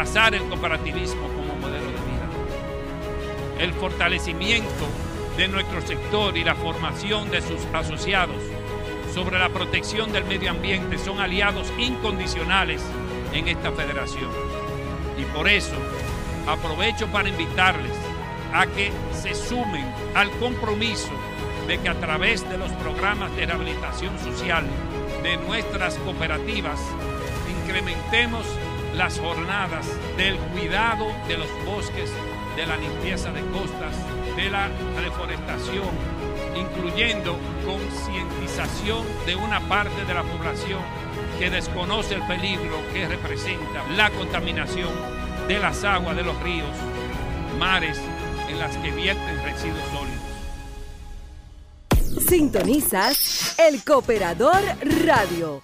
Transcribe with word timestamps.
abrazar 0.00 0.34
el 0.34 0.42
cooperativismo 0.44 1.28
como 1.28 1.56
modelo 1.56 1.84
de 1.84 1.92
vida. 1.92 2.26
El 3.58 3.74
fortalecimiento 3.74 4.88
de 5.36 5.46
nuestro 5.46 5.82
sector 5.82 6.38
y 6.38 6.42
la 6.42 6.54
formación 6.54 7.30
de 7.30 7.42
sus 7.42 7.60
asociados 7.74 8.38
sobre 9.12 9.38
la 9.38 9.50
protección 9.50 10.10
del 10.10 10.24
medio 10.24 10.52
ambiente 10.52 10.96
son 10.96 11.20
aliados 11.20 11.70
incondicionales 11.76 12.80
en 13.34 13.48
esta 13.48 13.72
federación. 13.72 14.30
Y 15.18 15.24
por 15.36 15.46
eso 15.46 15.76
aprovecho 16.46 17.06
para 17.08 17.28
invitarles 17.28 17.92
a 18.54 18.66
que 18.68 18.90
se 19.12 19.34
sumen 19.34 19.84
al 20.14 20.30
compromiso 20.38 21.12
de 21.66 21.78
que 21.78 21.90
a 21.90 22.00
través 22.00 22.48
de 22.48 22.56
los 22.56 22.72
programas 22.72 23.36
de 23.36 23.44
rehabilitación 23.44 24.18
social 24.18 24.64
de 25.22 25.36
nuestras 25.36 25.96
cooperativas 25.96 26.80
incrementemos 27.62 28.46
las 28.94 29.18
jornadas 29.18 29.86
del 30.16 30.36
cuidado 30.36 31.06
de 31.28 31.38
los 31.38 31.48
bosques, 31.64 32.10
de 32.56 32.66
la 32.66 32.76
limpieza 32.76 33.30
de 33.32 33.40
costas, 33.50 33.94
de 34.36 34.50
la 34.50 34.68
reforestación, 35.00 35.88
incluyendo 36.56 37.36
concientización 37.64 39.04
de 39.26 39.36
una 39.36 39.60
parte 39.68 40.04
de 40.04 40.14
la 40.14 40.22
población 40.22 40.80
que 41.38 41.50
desconoce 41.50 42.14
el 42.14 42.22
peligro 42.22 42.76
que 42.92 43.08
representa 43.08 43.84
la 43.96 44.10
contaminación 44.10 44.90
de 45.48 45.58
las 45.58 45.84
aguas 45.84 46.16
de 46.16 46.22
los 46.22 46.40
ríos, 46.42 46.68
mares 47.58 47.98
en 48.48 48.58
las 48.58 48.76
que 48.78 48.90
vierten 48.90 49.42
residuos 49.42 49.84
sólidos. 49.92 50.30
Sintonizas 52.28 53.56
el 53.58 53.82
Cooperador 53.84 54.62
Radio 55.04 55.62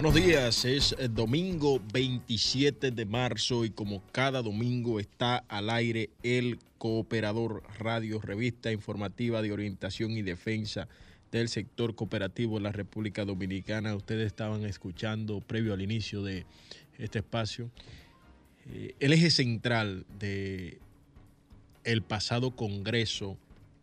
Buenos 0.00 0.14
días, 0.14 0.64
es 0.64 0.94
el 0.96 1.12
domingo 1.12 1.82
27 1.92 2.92
de 2.92 3.04
marzo 3.04 3.64
y 3.64 3.70
como 3.70 4.00
cada 4.12 4.42
domingo 4.42 5.00
está 5.00 5.38
al 5.48 5.70
aire 5.70 6.10
el 6.22 6.60
Cooperador 6.78 7.64
Radio, 7.80 8.20
revista 8.20 8.70
informativa 8.70 9.42
de 9.42 9.50
orientación 9.50 10.12
y 10.12 10.22
defensa 10.22 10.86
del 11.32 11.48
sector 11.48 11.96
cooperativo 11.96 12.58
en 12.58 12.62
la 12.62 12.70
República 12.70 13.24
Dominicana. 13.24 13.96
Ustedes 13.96 14.28
estaban 14.28 14.64
escuchando 14.64 15.40
previo 15.40 15.74
al 15.74 15.82
inicio 15.82 16.22
de 16.22 16.46
este 16.96 17.18
espacio 17.18 17.68
eh, 18.70 18.94
el 19.00 19.12
eje 19.12 19.30
central 19.30 20.06
de 20.16 20.78
el 21.82 22.02
pasado 22.02 22.52
Congreso 22.52 23.36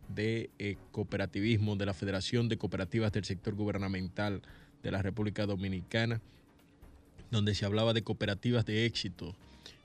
de 0.08 0.48
eh, 0.58 0.76
Cooperativismo 0.92 1.76
de 1.76 1.84
la 1.84 1.92
Federación 1.92 2.48
de 2.48 2.56
Cooperativas 2.56 3.12
del 3.12 3.26
Sector 3.26 3.54
Gubernamental 3.54 4.40
de 4.86 4.92
la 4.92 5.02
República 5.02 5.46
Dominicana, 5.46 6.20
donde 7.32 7.56
se 7.56 7.64
hablaba 7.64 7.92
de 7.92 8.02
cooperativas 8.02 8.64
de 8.66 8.86
éxito, 8.86 9.34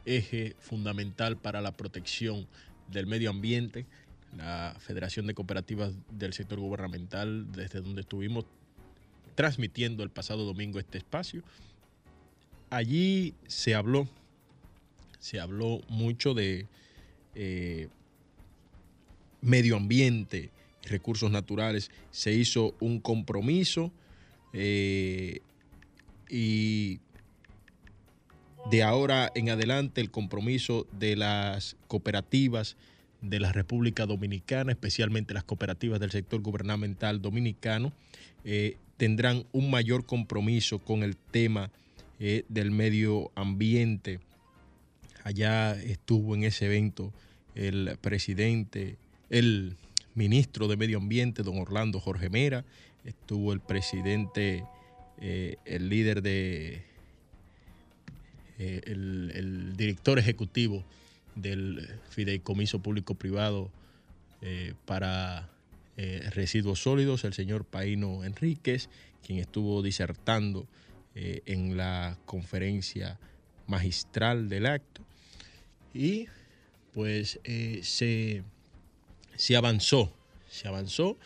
eje 0.06 0.56
fundamental 0.59 1.38
para 1.38 1.59
la 1.59 1.71
protección 1.71 2.48
del 2.88 3.07
medio 3.07 3.31
ambiente, 3.31 3.88
la 4.38 4.75
Federación 4.80 5.25
de 5.25 5.33
Cooperativas 5.33 5.94
del 6.12 6.33
Sector 6.33 6.59
Gubernamental, 6.59 7.51
desde 7.51 7.81
donde 7.81 8.01
estuvimos 8.01 8.45
transmitiendo 9.33 10.03
el 10.03 10.12
pasado 10.12 10.45
domingo 10.45 10.77
este 10.77 11.00
espacio. 11.00 11.42
Allí 12.69 13.33
se 13.48 13.74
habló, 13.74 14.07
se 15.18 15.39
habló 15.39 15.81
mucho 15.89 16.36
de 16.36 16.68
eh, 17.33 17.89
medio 19.42 19.77
ambiente, 19.77 20.51
recursos 20.83 21.31
naturales, 21.31 21.89
se 22.12 22.33
hizo 22.33 22.75
un 22.80 23.00
compromiso 23.00 23.92
eh, 24.53 25.39
y 26.30 27.00
de 28.69 28.83
ahora 28.83 29.31
en 29.36 29.50
adelante 29.50 30.01
el 30.01 30.12
compromiso 30.12 30.88
de 30.92 31.15
las 31.15 31.75
cooperativas 31.88 32.77
de 33.21 33.39
la 33.39 33.51
República 33.51 34.06
Dominicana, 34.06 34.71
especialmente 34.71 35.33
las 35.33 35.44
cooperativas 35.44 36.00
del 36.00 36.12
sector 36.12 36.42
gubernamental 36.42 37.21
dominicano, 37.21 37.94
eh, 38.44 38.77
tendrán 38.98 39.45
un 39.51 39.69
mayor 39.69 40.06
compromiso 40.06 40.80
con 40.80 41.03
el 41.03 41.15
tema 41.15 41.71
eh, 42.19 42.45
del 42.50 42.71
medio 42.71 43.31
ambiente. 43.36 44.19
Allá 45.24 45.74
estuvo 45.74 46.36
en 46.36 46.44
ese 46.44 46.65
evento 46.65 47.13
el 47.56 47.98
presidente, 48.01 48.98
el 49.30 49.75
ministro 50.15 50.68
de 50.68 50.77
Medio 50.77 50.98
Ambiente, 50.98 51.44
don 51.44 51.57
Orlando 51.57 52.00
Jorge 52.00 52.30
Mera, 52.30 52.65
estuvo 53.06 53.53
el 53.53 53.59
presidente, 53.59 54.65
eh, 55.19 55.57
el 55.65 55.89
líder 55.89 56.21
de, 56.21 56.83
el, 58.57 59.31
el 59.36 59.77
director 59.77 60.19
ejecutivo 60.19 60.83
del 61.36 61.88
Fideicomiso 62.09 62.80
Público 62.80 63.15
Privado 63.15 63.71
eh, 64.42 64.74
para 64.86 65.50
eh, 65.98 66.27
Residuos 66.31 66.81
Sólidos, 66.81 67.24
el 67.24 67.33
señor 67.33 67.63
Paino 67.65 68.24
Enríquez, 68.24 68.89
quien 69.25 69.39
estuvo 69.39 69.81
disertando 69.81 70.68
eh, 71.15 71.42
en 71.45 71.77
la 71.77 72.18
conferencia 72.25 73.19
magistral 73.68 74.50
del 74.50 74.65
acto. 74.65 75.01
Y 75.94 76.27
pues 76.94 77.39
se, 77.44 78.44
se 79.36 79.56
avanzó, 79.56 80.13
se 80.50 80.68
avanzó. 80.68 81.18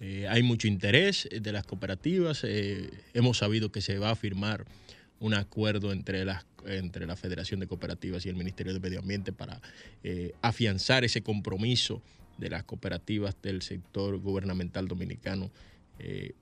Hay 0.00 0.42
mucho 0.42 0.68
interés 0.68 1.28
de 1.30 1.52
las 1.52 1.64
cooperativas. 1.64 2.44
hemos 3.14 3.38
sabido 3.38 3.72
que 3.72 3.80
se 3.80 3.98
va 3.98 4.10
a 4.10 4.16
firmar 4.16 4.64
un 5.20 5.34
acuerdo 5.34 5.92
entre, 5.92 6.24
las, 6.24 6.46
entre 6.66 7.06
la 7.06 7.16
Federación 7.16 7.60
de 7.60 7.66
Cooperativas 7.66 8.24
y 8.24 8.28
el 8.28 8.36
Ministerio 8.36 8.72
de 8.72 8.80
Medio 8.80 9.00
Ambiente 9.00 9.32
para 9.32 9.60
eh, 10.04 10.32
afianzar 10.42 11.04
ese 11.04 11.22
compromiso 11.22 12.02
de 12.38 12.50
las 12.50 12.62
cooperativas 12.64 13.36
del 13.42 13.62
sector 13.62 14.18
gubernamental 14.18 14.86
dominicano 14.86 15.50
eh, 15.98 16.32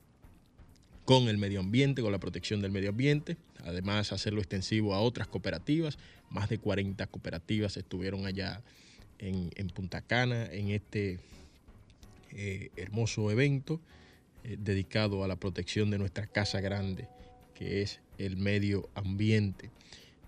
con 1.06 1.28
el 1.28 1.38
medio 1.38 1.60
ambiente, 1.60 2.02
con 2.02 2.12
la 2.12 2.18
protección 2.18 2.60
del 2.60 2.72
medio 2.72 2.90
ambiente. 2.90 3.36
Además, 3.64 4.12
hacerlo 4.12 4.40
extensivo 4.40 4.94
a 4.94 5.00
otras 5.00 5.28
cooperativas. 5.28 5.98
Más 6.28 6.48
de 6.48 6.58
40 6.58 7.06
cooperativas 7.06 7.76
estuvieron 7.76 8.26
allá 8.26 8.60
en, 9.18 9.50
Punta 9.68 10.02
Cana 10.02 10.46
en 10.46 10.70
este 10.70 11.20
eh, 12.36 12.70
hermoso 12.76 13.30
evento 13.30 13.80
dedicado 14.44 15.24
a 15.24 15.28
la 15.28 15.34
protección 15.34 15.90
de 15.90 15.98
nuestra 15.98 16.28
casa 16.28 16.60
grande 16.60 17.08
que 17.56 17.82
es 17.82 18.00
el 18.18 18.36
medio 18.36 18.88
ambiente. 18.94 19.70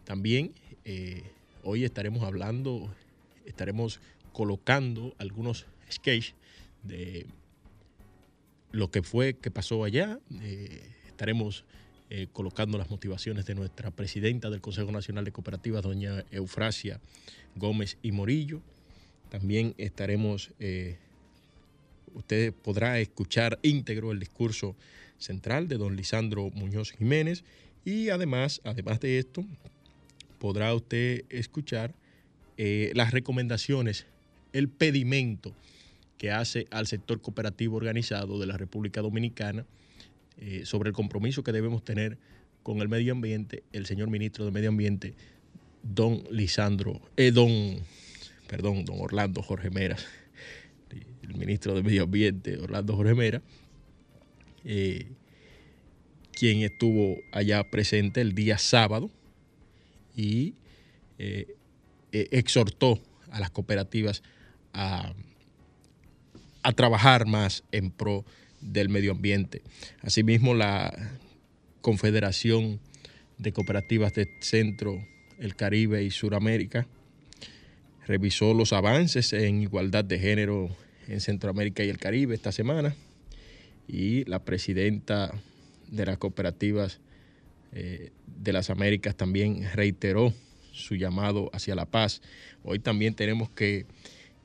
También 0.05 0.53
eh, 0.85 1.23
hoy 1.63 1.85
estaremos 1.85 2.23
hablando, 2.25 2.93
estaremos 3.45 4.01
colocando 4.33 5.15
algunos 5.19 5.67
sketches 5.91 6.35
de 6.83 7.27
lo 8.73 8.91
que 8.91 9.03
fue, 9.03 9.35
que 9.35 9.51
pasó 9.51 9.85
allá. 9.85 10.19
Eh, 10.41 10.83
estaremos 11.07 11.65
eh, 12.09 12.29
colocando 12.33 12.79
las 12.79 12.91
motivaciones 12.91 13.45
de 13.45 13.55
nuestra 13.55 13.91
presidenta 13.91 14.49
del 14.49 14.63
Consejo 14.63 14.91
Nacional 14.91 15.25
de 15.27 15.33
Cooperativas, 15.33 15.83
doña 15.83 16.25
Eufrasia 16.31 17.01
Gómez 17.57 17.99
y 18.03 18.13
Morillo. 18.13 18.63
También 19.29 19.75
estaremos, 19.77 20.53
usted 22.15 22.53
podrá 22.53 22.99
escuchar 22.99 23.59
íntegro 23.63 24.13
el 24.13 24.19
discurso 24.19 24.77
central 25.19 25.69
de 25.69 25.77
don 25.77 25.97
Lisandro 25.97 26.51
Muñoz 26.51 26.93
Jiménez. 26.93 27.45
Y 27.85 28.11
además, 28.11 28.61
además 28.65 29.01
de 29.01 29.19
esto, 29.19 29.45
podrá 30.39 30.75
usted 30.75 31.25
escuchar 31.29 31.95
eh, 32.57 32.93
las 32.95 33.13
recomendaciones, 33.13 34.07
el 34.53 34.69
pedimento 34.69 35.55
que 36.19 36.31
hace 36.31 36.67
al 36.71 36.87
sector 36.87 37.21
cooperativo 37.21 37.77
organizado 37.77 38.39
de 38.39 38.47
la 38.47 38.57
República 38.57 39.01
Dominicana 39.01 39.65
eh, 40.39 40.63
sobre 40.65 40.89
el 40.89 40.95
compromiso 40.95 41.43
que 41.43 41.53
debemos 41.53 41.85
tener 41.85 42.19
con 42.63 42.81
el 42.81 42.89
medio 42.89 43.13
ambiente, 43.13 43.63
el 43.73 43.87
señor 43.87 44.11
ministro 44.11 44.45
de 44.45 44.51
Medio 44.51 44.69
Ambiente, 44.69 45.15
don 45.83 46.25
Lisandro, 46.31 47.01
eh, 47.17 47.31
don, 47.31 47.79
perdón, 48.47 48.85
don 48.85 49.01
Orlando 49.01 49.43
Jorge 49.43 49.71
Mera, 49.71 49.97
el 51.29 51.37
ministro 51.37 51.75
de 51.75 51.83
Medio 51.83 52.05
Ambiente, 52.05 52.59
Orlando 52.59 52.97
Jorge 52.97 53.15
Mera, 53.15 53.43
eh, 54.65 55.07
quien 56.33 56.63
estuvo 56.63 57.17
allá 57.33 57.69
presente 57.71 58.21
el 58.21 58.35
día 58.35 58.59
sábado 58.59 59.11
y 60.17 60.55
eh, 61.19 61.55
eh, 62.13 62.29
exhortó 62.31 63.01
a 63.31 63.41
las 63.41 63.51
cooperativas 63.51 64.23
a, 64.73 65.13
a 66.63 66.73
trabajar 66.73 67.27
más 67.27 67.65
en 67.73 67.91
pro 67.91 68.25
del 68.61 68.89
medio 68.89 69.13
ambiente. 69.13 69.63
Asimismo, 70.01 70.55
la 70.55 71.13
Confederación 71.81 72.81
de 73.39 73.53
Cooperativas 73.53 74.15
de 74.15 74.29
Centro, 74.41 75.05
el 75.39 75.55
Caribe 75.55 76.03
y 76.03 76.11
Suramérica 76.11 76.87
revisó 78.07 78.55
los 78.55 78.73
avances 78.73 79.33
en 79.33 79.63
igualdad 79.63 80.05
de 80.05 80.19
género 80.19 80.77
en 81.09 81.21
Centroamérica 81.21 81.83
y 81.83 81.89
el 81.89 81.99
Caribe 81.99 82.35
esta 82.35 82.53
semana 82.53 82.95
y 83.89 84.25
la 84.27 84.45
presidenta 84.45 85.33
de 85.91 86.07
las 86.07 86.19
cooperativas 86.19 87.01
eh, 87.73 88.11
de 88.27 88.53
las 88.53 88.71
Américas 88.71 89.17
también 89.17 89.67
reiteró 89.75 90.33
su 90.73 90.95
llamado 90.95 91.51
hacia 91.53 91.75
la 91.75 91.87
paz. 91.87 92.21
Hoy 92.63 92.79
también 92.79 93.15
tenemos 93.15 93.51
que 93.51 93.87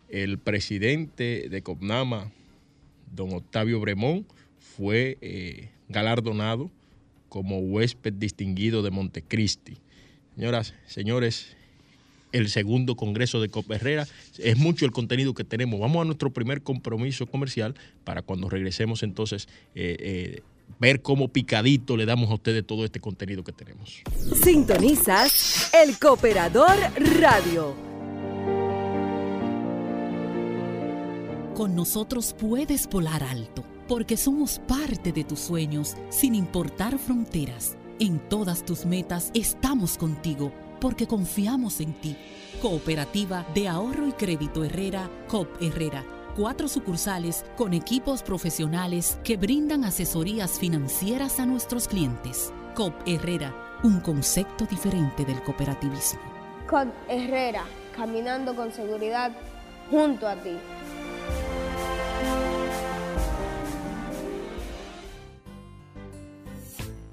el 0.10 0.40
presidente 0.40 1.48
de 1.50 1.62
COPNAMA, 1.62 2.32
don 3.12 3.34
Octavio 3.34 3.80
Bremón, 3.80 4.26
fue 4.58 5.18
eh, 5.22 5.70
galardonado 5.90 6.72
como 7.30 7.60
huésped 7.60 8.14
distinguido 8.14 8.82
de 8.82 8.92
Montecristi. 8.92 9.78
Señoras, 10.36 10.74
señores, 10.88 11.56
el 12.34 12.50
segundo 12.50 12.96
Congreso 12.98 13.40
de 13.40 13.48
Cop 13.48 13.72
Herrera. 13.72 14.06
Es 14.38 14.58
mucho 14.58 14.86
el 14.86 14.92
contenido 14.92 15.34
que 15.34 15.46
tenemos. 15.46 15.80
Vamos 15.80 16.02
a 16.02 16.06
nuestro 16.06 16.32
primer 16.34 16.62
compromiso 16.62 17.26
comercial 17.26 17.76
para 18.04 18.22
cuando 18.22 18.50
regresemos 18.50 19.04
entonces 19.04 19.48
eh, 19.76 19.96
eh, 20.00 20.42
ver 20.80 21.02
cómo 21.02 21.30
picadito 21.30 21.96
le 21.96 22.06
damos 22.06 22.30
a 22.30 22.34
ustedes 22.34 22.66
todo 22.66 22.84
este 22.84 23.00
contenido 23.00 23.44
que 23.44 23.54
tenemos. 23.54 24.02
Sintonizas 24.44 25.72
el 25.74 25.98
Cooperador 25.98 26.76
Radio. 27.20 27.76
Con 31.56 31.76
nosotros 31.76 32.36
puedes 32.38 32.90
volar 32.90 33.22
alto, 33.24 33.64
porque 33.88 34.18
somos 34.18 34.60
parte 34.68 35.12
de 35.12 35.24
tus 35.24 35.40
sueños, 35.40 35.96
sin 36.10 36.34
importar 36.34 36.98
fronteras. 36.98 37.78
En 38.00 38.18
todas 38.28 38.66
tus 38.66 38.88
metas 38.88 39.30
estamos 39.36 40.00
contigo 40.00 40.52
porque 40.84 41.08
confiamos 41.08 41.80
en 41.80 41.94
ti. 41.94 42.18
Cooperativa 42.62 43.46
de 43.56 43.70
Ahorro 43.70 44.06
y 44.06 44.12
Crédito 44.12 44.66
Herrera, 44.66 45.10
COP 45.30 45.48
Herrera. 45.62 46.04
Cuatro 46.36 46.68
sucursales 46.68 47.46
con 47.56 47.74
equipos 47.74 48.22
profesionales 48.22 49.18
que 49.24 49.38
brindan 49.38 49.86
asesorías 49.86 50.60
financieras 50.60 51.40
a 51.40 51.46
nuestros 51.46 51.88
clientes. 51.88 52.52
COP 52.76 52.96
Herrera, 53.06 53.56
un 53.84 54.02
concepto 54.02 54.66
diferente 54.66 55.24
del 55.24 55.42
cooperativismo. 55.44 56.20
COP 56.70 56.90
Herrera, 57.08 57.64
caminando 57.96 58.54
con 58.54 58.74
seguridad 58.74 59.32
junto 59.90 60.28
a 60.28 60.36
ti. 60.36 60.58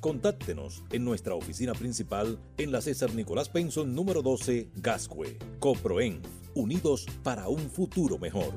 Contáctenos 0.00 0.84
en 0.92 1.04
nuestra 1.04 1.34
oficina 1.34 1.74
principal 1.74 2.38
en 2.56 2.70
la 2.70 2.80
César 2.80 3.12
Nicolás 3.14 3.48
Penson 3.48 3.96
número 3.96 4.22
12, 4.22 4.70
Gascue. 4.76 5.36
Coproen, 5.58 6.22
unidos 6.54 7.04
para 7.24 7.48
un 7.48 7.68
futuro 7.68 8.16
mejor. 8.16 8.54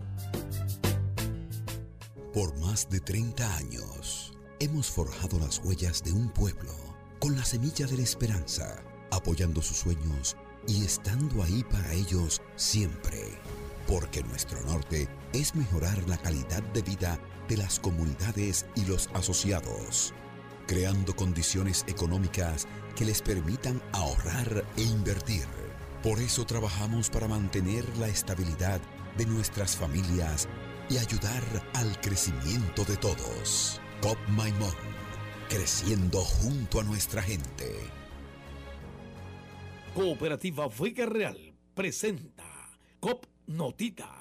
Por 2.32 2.56
más 2.60 2.88
de 2.90 3.00
30 3.00 3.58
años, 3.58 4.34
hemos 4.60 4.92
forjado 4.92 5.40
las 5.40 5.60
huellas 5.66 6.04
de 6.04 6.12
un 6.12 6.30
pueblo 6.30 6.72
con 7.20 7.36
la 7.36 7.44
semilla 7.44 7.88
de 7.88 7.98
la 7.98 8.04
esperanza, 8.04 8.84
apoyando 9.10 9.64
sus 9.64 9.78
sueños 9.78 10.38
y 10.68 10.86
estando 10.86 11.42
ahí 11.42 11.64
para 11.72 11.92
ellos 11.94 12.40
siempre. 12.56 13.20
Porque 13.88 14.22
nuestro 14.24 14.62
norte 14.62 15.08
es 15.34 15.56
mejorar 15.56 16.08
la 16.08 16.18
calidad 16.18 16.62
de 16.72 16.84
vida 16.84 17.20
de 17.50 17.58
las 17.58 17.80
comunidades 17.80 18.68
y 18.76 18.86
los 18.86 19.10
asociados, 19.14 20.14
creando 20.72 21.14
condiciones 21.14 21.84
económicas 21.90 22.66
que 22.96 23.04
les 23.04 23.22
permitan 23.22 23.82
ahorrar 23.92 24.64
e 24.78 24.84
invertir. 24.84 25.44
Por 26.02 26.18
eso 26.20 26.46
trabajamos 26.46 27.10
para 27.10 27.28
mantener 27.28 27.84
la 27.98 28.08
estabilidad 28.08 28.80
de 29.18 29.26
nuestras 29.26 29.76
familias 29.76 30.48
y 30.90 30.98
ayudar 30.98 31.44
al 31.74 32.00
crecimiento 32.00 32.86
de 32.86 32.96
todos. 32.96 33.82
COP 34.02 34.18
Maimón, 34.30 34.74
creciendo 35.50 36.20
junto 36.22 36.80
a 36.80 36.84
nuestra 36.86 37.22
gente. 37.22 37.76
Cooperativa 39.94 40.70
Vega 40.70 41.06
Real 41.06 41.54
presenta 41.74 42.46
COP 43.02 43.26
Notitas. 43.48 44.21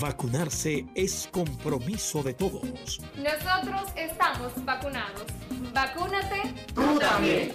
Vacunarse 0.00 0.86
es 0.94 1.28
compromiso 1.30 2.22
de 2.22 2.34
todos. 2.34 3.00
Nosotros 3.16 3.92
estamos 3.96 4.64
vacunados. 4.64 5.24
Vacúnate. 5.72 6.54
Tú 6.74 6.98
también. 6.98 7.52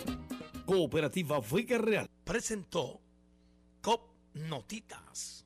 Cooperativa 0.66 1.40
Vega 1.40 1.78
Real 1.78 2.10
presentó 2.24 3.02
COP 3.82 4.02
Notitas. 4.34 5.46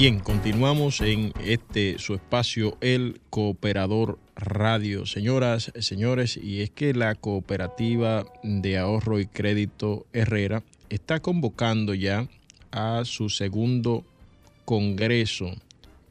Bien, 0.00 0.18
continuamos 0.18 1.02
en 1.02 1.34
este 1.44 1.98
su 1.98 2.14
espacio 2.14 2.78
El 2.80 3.20
Cooperador 3.28 4.18
Radio. 4.34 5.04
Señoras, 5.04 5.72
señores, 5.78 6.38
y 6.38 6.62
es 6.62 6.70
que 6.70 6.94
la 6.94 7.14
cooperativa 7.16 8.24
de 8.42 8.78
ahorro 8.78 9.20
y 9.20 9.26
crédito 9.26 10.06
Herrera 10.14 10.62
está 10.88 11.20
convocando 11.20 11.92
ya 11.92 12.26
a 12.70 13.02
su 13.04 13.28
segundo 13.28 14.02
congreso. 14.64 15.50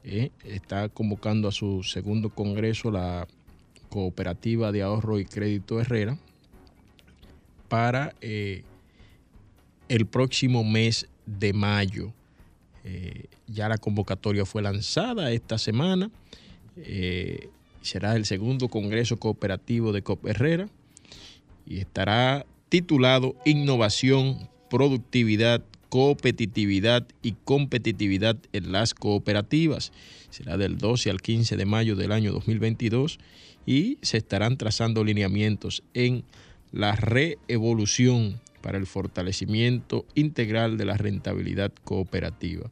¿eh? 0.03 0.29
Está 0.45 0.89
convocando 0.89 1.47
a 1.47 1.51
su 1.51 1.81
segundo 1.81 2.29
congreso 2.29 2.91
la 2.91 3.27
cooperativa 3.89 4.71
de 4.71 4.83
ahorro 4.83 5.17
y 5.17 5.25
crédito 5.25 5.81
Herrera 5.81 6.15
para 7.69 8.13
eh, 8.21 8.61
el 9.87 10.05
próximo 10.05 10.63
mes 10.63 11.09
de 11.25 11.53
mayo. 11.53 12.13
Eh, 12.83 13.25
ya 13.47 13.69
la 13.69 13.77
convocatoria 13.77 14.45
fue 14.45 14.61
lanzada 14.61 15.31
esta 15.31 15.57
semana. 15.57 16.09
Eh, 16.77 17.49
será 17.81 18.15
el 18.15 18.25
segundo 18.25 18.67
Congreso 18.69 19.17
Cooperativo 19.17 19.91
de 19.91 20.01
COP 20.01 20.25
Herrera 20.27 20.69
y 21.65 21.79
estará 21.79 22.45
titulado 22.69 23.35
Innovación, 23.45 24.49
Productividad, 24.69 25.63
Competitividad 25.89 27.07
y 27.21 27.33
Competitividad 27.43 28.37
en 28.53 28.71
las 28.71 28.93
Cooperativas. 28.93 29.91
Será 30.29 30.57
del 30.57 30.77
12 30.77 31.09
al 31.09 31.21
15 31.21 31.57
de 31.57 31.65
mayo 31.65 31.95
del 31.95 32.11
año 32.11 32.31
2022 32.31 33.19
y 33.65 33.97
se 34.01 34.17
estarán 34.17 34.57
trazando 34.57 35.03
lineamientos 35.03 35.83
en 35.93 36.23
la 36.71 36.95
reevolución 36.95 38.39
para 38.61 38.77
el 38.77 38.85
fortalecimiento 38.85 40.05
integral 40.15 40.77
de 40.77 40.85
la 40.85 40.95
rentabilidad 40.97 41.71
cooperativa. 41.83 42.71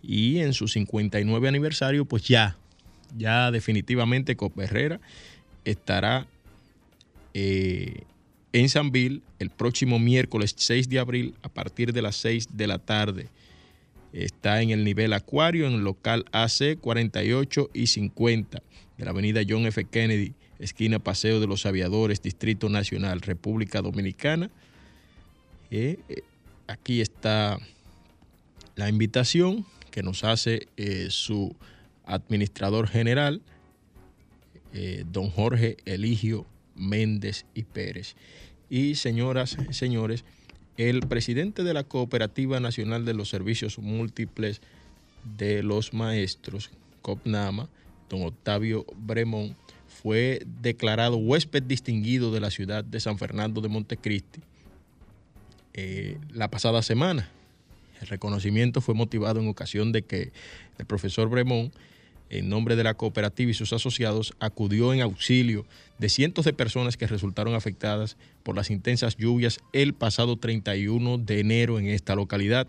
y 0.03 0.39
en 0.39 0.53
su 0.53 0.69
59 0.69 1.49
aniversario 1.49 2.05
pues 2.05 2.25
ya, 2.25 2.57
ya 3.17 3.51
definitivamente 3.51 4.37
Copa 4.37 4.65
Herrera 4.65 5.01
estará 5.65 6.27
eh, 7.35 8.03
en 8.53 8.69
Sanville 8.69 9.23
el 9.39 9.51
próximo 9.51 9.99
miércoles 9.99 10.55
6 10.57 10.89
de 10.89 10.99
abril 10.99 11.35
a 11.43 11.49
partir 11.49 11.93
de 11.93 12.03
las 12.03 12.17
6 12.17 12.57
de 12.57 12.67
la 12.67 12.79
tarde. 12.79 13.29
Está 14.13 14.61
en 14.61 14.71
el 14.71 14.85
nivel 14.85 15.15
acuario, 15.15 15.67
en 15.67 15.75
el 15.75 15.81
local 15.81 16.27
AC 16.33 16.79
48 16.79 17.71
y 17.73 17.87
50 17.87 18.63
de 18.99 19.05
la 19.05 19.11
avenida 19.11 19.41
John 19.49 19.65
F. 19.65 19.85
Kennedy, 19.85 20.35
esquina 20.65 20.99
Paseo 20.99 21.41
de 21.41 21.47
los 21.47 21.67
Aviadores, 21.67 22.23
Distrito 22.23 22.69
Nacional, 22.69 23.21
República 23.21 23.83
Dominicana. 23.83 24.51
Eh, 25.71 25.99
eh, 26.09 26.23
aquí 26.67 27.01
está 27.01 27.59
la 28.77 28.89
invitación 28.89 29.67
que 29.91 30.03
nos 30.03 30.25
hace 30.25 30.69
eh, 30.77 31.09
su 31.11 31.55
administrador 32.05 32.89
general, 32.89 33.43
don 35.13 35.29
Jorge 35.29 35.77
Eligio 35.85 36.47
Méndez 36.75 37.45
y 37.53 37.65
Pérez. 37.65 38.17
Y 38.71 38.95
señoras 38.95 39.59
señores, 39.69 40.25
el 40.79 41.01
presidente 41.01 41.63
de 41.63 41.75
la 41.75 41.85
Cooperativa 41.85 42.59
Nacional 42.59 43.05
de 43.05 43.13
los 43.13 43.29
Servicios 43.29 43.79
Múltiples 43.79 44.63
de 45.37 45.63
los 45.63 45.93
Maestros, 45.93 46.71
COPNAMA, 47.03 47.69
don 48.09 48.23
Octavio 48.23 48.87
Bremón, 48.97 49.57
fue 50.03 50.43
declarado 50.61 51.17
huésped 51.17 51.63
distinguido 51.63 52.33
de 52.33 52.41
la 52.41 52.51
ciudad 52.51 52.85
de 52.85 53.01
San 53.01 53.19
Fernando 53.19 53.61
de 53.61 53.69
Montecristi 53.69 54.41
eh, 55.75 56.19
la 56.33 56.51
pasada 56.51 56.83
semana. 56.83 57.29
El 58.01 58.09
reconocimiento 58.09 58.81
fue 58.81 58.95
motivado 58.95 59.41
en 59.41 59.49
ocasión 59.49 59.93
de 59.93 60.03
que 60.03 60.33
el 60.79 60.87
profesor 60.87 61.29
Bremón 61.29 61.73
en 62.33 62.49
nombre 62.49 62.77
de 62.77 62.83
la 62.83 62.95
cooperativa 62.95 63.51
y 63.51 63.55
sus 63.55 63.75
asociados, 63.75 64.33
acudió 64.41 64.95
en 64.95 65.03
auxilio 65.03 65.67
de 65.99 66.09
cientos 66.09 66.47
de 66.47 66.55
personas 66.55 66.97
que 66.97 67.07
resultaron 67.07 67.55
afectadas 67.55 68.17
por 68.43 68.57
las 68.57 68.71
intensas 68.71 69.19
lluvias 69.19 69.61
el 69.75 69.93
pasado 69.93 70.37
31 70.37 71.19
de 71.19 71.41
enero 71.41 71.79
en 71.79 71.89
esta 71.89 72.15
localidad. 72.15 72.67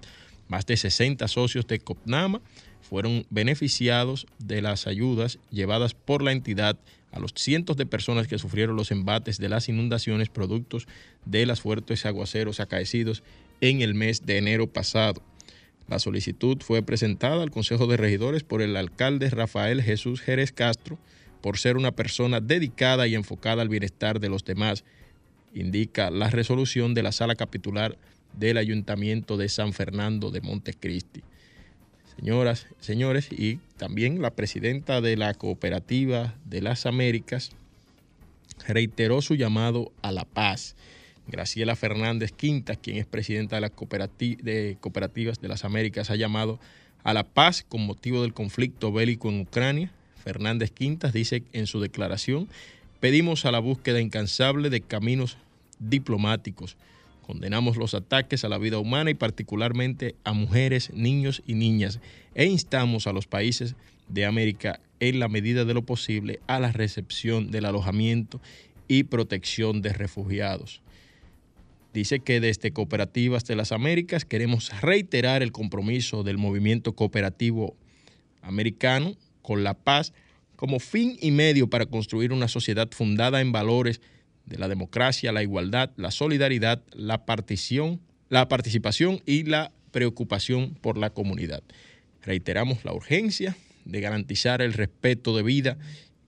Más 0.50 0.66
de 0.66 0.76
60 0.76 1.26
socios 1.30 1.66
de 1.66 1.80
COPNAMA 1.80 2.42
fueron 2.84 3.26
beneficiados 3.30 4.28
de 4.38 4.62
las 4.62 4.86
ayudas 4.86 5.40
llevadas 5.50 5.94
por 5.94 6.22
la 6.22 6.32
entidad 6.32 6.78
a 7.12 7.20
los 7.20 7.34
cientos 7.36 7.78
de 7.78 7.86
personas 7.86 8.28
que 8.28 8.38
sufrieron 8.38 8.76
los 8.76 8.92
embates 8.92 9.38
de 9.38 9.50
las 9.50 9.70
inundaciones 9.70 10.30
productos 10.30 10.88
de 11.26 11.46
los 11.46 11.62
fuertes 11.62 12.06
aguaceros 12.06 12.60
acaecidos 12.60 13.24
en 13.62 13.82
el 13.82 13.96
mes 13.96 14.26
de 14.26 14.38
enero 14.38 14.68
pasado. 14.68 15.22
La 15.88 16.00
solicitud 16.00 16.58
fue 16.62 16.82
presentada 16.82 17.44
al 17.44 17.52
Consejo 17.52 17.88
de 17.88 17.98
Regidores 17.98 18.44
por 18.44 18.62
el 18.62 18.76
alcalde 18.76 19.30
Rafael 19.30 19.82
Jesús 19.82 20.22
Jerez 20.22 20.52
Castro 20.52 20.98
por 21.42 21.58
ser 21.58 21.76
una 21.76 21.92
persona 21.92 22.40
dedicada 22.40 23.06
y 23.06 23.16
enfocada 23.16 23.62
al 23.62 23.68
bienestar 23.68 24.22
de 24.22 24.30
los 24.30 24.46
demás, 24.46 24.86
indica 25.54 26.10
la 26.10 26.30
resolución 26.30 26.94
de 26.94 27.04
la 27.04 27.12
sala 27.12 27.36
capitular 27.36 27.98
del 28.32 28.58
Ayuntamiento 28.58 29.36
de 29.36 29.50
San 29.50 29.74
Fernando 29.74 30.32
de 30.32 30.40
Montecristi. 30.40 31.22
Señoras, 32.18 32.68
señores, 32.80 33.30
y 33.32 33.60
también 33.78 34.22
la 34.22 34.32
presidenta 34.32 35.02
de 35.02 35.18
la 35.18 35.34
Cooperativa 35.34 36.36
de 36.46 36.62
las 36.62 36.86
Américas 36.86 37.52
reiteró 38.68 39.22
su 39.22 39.36
llamado 39.36 39.92
a 40.02 40.12
la 40.12 40.26
paz 40.26 40.76
Graciela 41.28 41.76
Fernández 41.76 42.32
Quintas, 42.32 42.78
quien 42.82 42.98
es 42.98 43.06
presidenta 43.06 43.56
de 43.56 43.62
las 43.62 43.72
cooperativas 43.72 45.42
de 45.42 45.48
las 45.48 45.64
Américas, 45.64 46.10
ha 46.10 46.16
llamado 46.16 46.60
a 47.04 47.14
la 47.14 47.24
paz 47.24 47.66
con 47.68 47.86
motivo 47.86 48.22
del 48.22 48.34
conflicto 48.34 48.92
bélico 48.92 49.30
en 49.30 49.42
Ucrania. 49.42 49.92
Fernández 50.24 50.72
Quintas 50.72 51.14
dice 51.14 51.44
en 51.54 51.68
su 51.68 51.80
declaración, 51.80 52.48
pedimos 53.00 53.46
a 53.46 53.52
la 53.52 53.60
búsqueda 53.60 54.00
incansable 54.00 54.70
de 54.70 54.82
caminos 54.82 55.38
diplomáticos. 55.80 56.78
Condenamos 57.24 57.78
los 57.78 57.94
ataques 57.94 58.44
a 58.44 58.50
la 58.50 58.58
vida 58.58 58.80
humana 58.80 59.10
y 59.10 59.14
particularmente 59.14 60.16
a 60.26 60.34
mujeres, 60.34 60.92
niños 60.94 61.42
y 61.48 61.56
niñas 61.56 62.00
e 62.36 62.46
instamos 62.46 63.08
a 63.08 63.14
los 63.14 63.28
países 63.28 63.76
de 64.10 64.26
América 64.26 64.82
en 65.00 65.20
la 65.20 65.30
medida 65.30 65.66
de 65.66 65.74
lo 65.74 65.84
posible 65.84 66.42
a 66.48 66.60
la 66.60 66.72
recepción 66.72 67.50
del 67.50 67.66
alojamiento 67.66 68.42
y 68.88 69.04
protección 69.04 69.82
de 69.82 69.94
refugiados. 69.94 70.82
Dice 71.94 72.20
que 72.20 72.40
desde 72.40 72.74
Cooperativas 72.74 73.46
de 73.46 73.56
las 73.56 73.72
Américas 73.72 74.26
queremos 74.26 74.82
reiterar 74.82 75.44
el 75.44 75.52
compromiso 75.52 76.24
del 76.24 76.38
movimiento 76.38 76.94
cooperativo 76.94 77.76
americano 78.42 79.16
con 79.42 79.64
la 79.64 79.76
paz 79.76 80.12
como 80.56 80.80
fin 80.80 81.18
y 81.22 81.32
medio 81.32 81.70
para 81.70 81.86
construir 81.86 82.34
una 82.34 82.48
sociedad 82.48 82.90
fundada 82.92 83.42
en 83.42 83.52
valores 83.52 84.02
de 84.46 84.58
la 84.58 84.68
democracia, 84.68 85.32
la 85.32 85.44
igualdad, 85.44 85.92
la 85.96 86.12
solidaridad, 86.12 86.84
la 86.92 87.26
partición, 87.26 88.02
la 88.30 88.48
participación 88.48 89.22
y 89.26 89.44
la 89.44 89.72
preocupación 89.92 90.76
por 90.82 90.98
la 90.98 91.12
comunidad. 91.12 91.64
Reiteramos 92.22 92.84
la 92.84 92.94
urgencia 92.94 93.56
de 93.86 94.02
garantizar 94.02 94.62
el 94.62 94.74
respeto 94.74 95.36
de 95.36 95.44
vida 95.44 95.78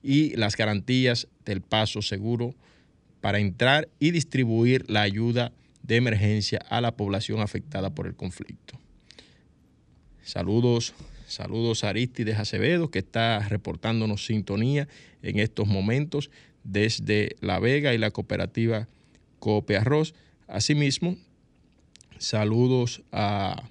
y 0.02 0.36
las 0.36 0.56
garantías 0.56 1.28
del 1.44 1.60
paso 1.62 2.02
seguro 2.02 2.54
para 3.20 3.40
entrar 3.40 3.88
y 3.98 4.12
distribuir 4.12 4.88
la 4.88 5.02
ayuda 5.02 5.52
de 5.82 5.96
emergencia 5.96 6.60
a 6.68 6.80
la 6.80 6.96
población 6.96 7.40
afectada 7.40 7.94
por 7.94 8.06
el 8.06 8.14
conflicto. 8.14 8.78
Saludos, 10.22 10.94
saludos 11.26 11.84
a 11.84 11.90
Aristides 11.90 12.38
Acevedo, 12.38 12.90
que 12.90 12.98
está 12.98 13.38
reportándonos 13.48 14.26
sintonía 14.26 14.88
en 15.22 15.38
estos 15.38 15.66
momentos 15.66 16.30
desde 16.66 17.36
La 17.40 17.58
Vega 17.58 17.94
y 17.94 17.98
la 17.98 18.10
cooperativa 18.10 18.88
Cope 19.38 19.76
Arroz. 19.76 20.14
Asimismo, 20.46 21.16
saludos 22.18 23.02
a, 23.12 23.68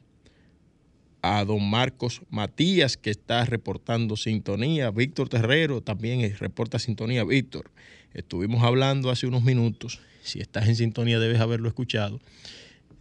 a 1.21 1.45
don 1.45 1.69
Marcos 1.69 2.21
Matías, 2.29 2.97
que 2.97 3.09
está 3.09 3.45
reportando 3.45 4.17
sintonía. 4.17 4.91
Víctor 4.91 5.29
Terrero 5.29 5.81
también 5.81 6.35
reporta 6.37 6.79
sintonía. 6.79 7.23
Víctor, 7.23 7.71
Estuvimos 8.15 8.63
hablando 8.63 9.11
hace 9.11 9.27
unos 9.27 9.43
minutos, 9.43 9.99
si 10.23 10.39
estás 10.39 10.69
en 10.69 10.77
sintonía 10.77 11.19
debes 11.19 11.41
haberlo 11.41 11.67
escuchado, 11.67 12.21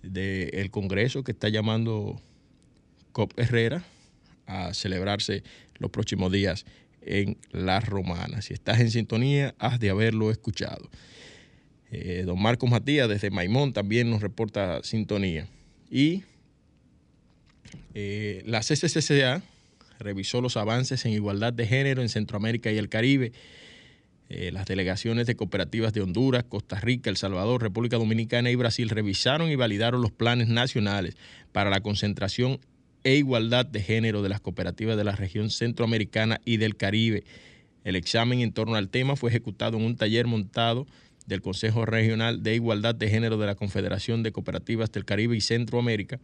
del 0.03 0.73
Congreso 0.73 1.23
que 1.23 1.31
está 1.31 1.49
llamando 1.49 2.21
COP 3.13 3.39
Herrera 3.39 3.85
a 4.47 4.75
celebrarse 4.75 5.45
los 5.79 5.93
próximos 5.93 6.33
días 6.33 6.67
en 7.05 7.37
La 7.51 7.81
Romana. 7.81 8.43
Si 8.43 8.55
estás 8.55 8.81
en 8.81 8.91
sintonía, 8.91 9.55
has 9.59 9.81
de 9.81 9.91
haberlo 9.91 10.31
escuchado. 10.31 10.89
Eh, 11.91 12.25
don 12.27 12.41
Marcos 12.41 12.71
Matías 12.71 13.09
desde 13.09 13.31
Maimón 13.31 13.73
también 13.73 14.11
nos 14.11 14.23
reporta 14.23 14.83
sintonía. 14.83 15.47
Y 15.91 16.25
eh, 17.95 18.43
la 18.47 18.61
CCCCA 18.61 19.43
revisó 20.01 20.41
los 20.41 20.57
avances 20.57 21.05
en 21.05 21.13
igualdad 21.13 21.53
de 21.53 21.67
género 21.67 22.03
en 22.03 22.09
Centroamérica 22.09 22.73
y 22.73 22.79
el 22.79 22.89
Caribe 22.89 23.33
eh, 24.31 24.51
las 24.53 24.65
delegaciones 24.65 25.27
de 25.27 25.37
cooperativas 25.37 25.93
de 25.93 26.01
Honduras, 26.01 26.45
Costa 26.45 26.81
Rica, 26.81 27.11
El 27.11 27.19
Salvador, 27.19 27.61
República 27.61 27.99
Dominicana 27.99 28.51
y 28.51 28.57
Brasil 28.57 28.89
revisaron 28.89 29.51
y 29.51 29.57
validaron 29.57 30.01
los 30.01 30.13
planes 30.13 30.49
nacionales 30.49 31.17
para 31.53 31.69
la 31.69 31.81
concentración 31.83 32.59
e 33.05 33.17
igualdad 33.17 33.67
de 33.67 33.81
género 33.81 34.23
de 34.23 34.29
las 34.29 34.41
cooperativas 34.41 34.97
de 34.97 35.05
la 35.05 35.13
región 35.13 35.51
centroamericana 35.51 36.41
y 36.45 36.57
del 36.57 36.77
Caribe. 36.77 37.25
El 37.85 37.97
examen 37.97 38.41
en 38.41 38.53
torno 38.53 38.75
al 38.75 38.89
tema 38.89 39.15
fue 39.15 39.31
ejecutado 39.31 39.77
en 39.77 39.85
un 39.85 39.97
taller 39.97 40.27
montado 40.27 40.87
del 41.27 41.43
Consejo 41.43 41.87
Regional 41.87 42.43
de 42.43 42.55
Igualdad 42.55 42.95
de 42.95 43.09
Género 43.09 43.39
de 43.39 43.47
la 43.47 43.55
Confederación 43.55 44.23
de 44.23 44.33
Cooperativas 44.33 44.91
del 44.91 45.05
Caribe 45.05 45.37
y 45.37 45.41
Centroamérica, 45.41 46.19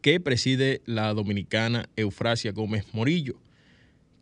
que 0.00 0.18
preside 0.20 0.80
la 0.86 1.12
dominicana 1.12 1.88
Eufrasia 1.96 2.52
Gómez 2.52 2.86
Morillo, 2.92 3.34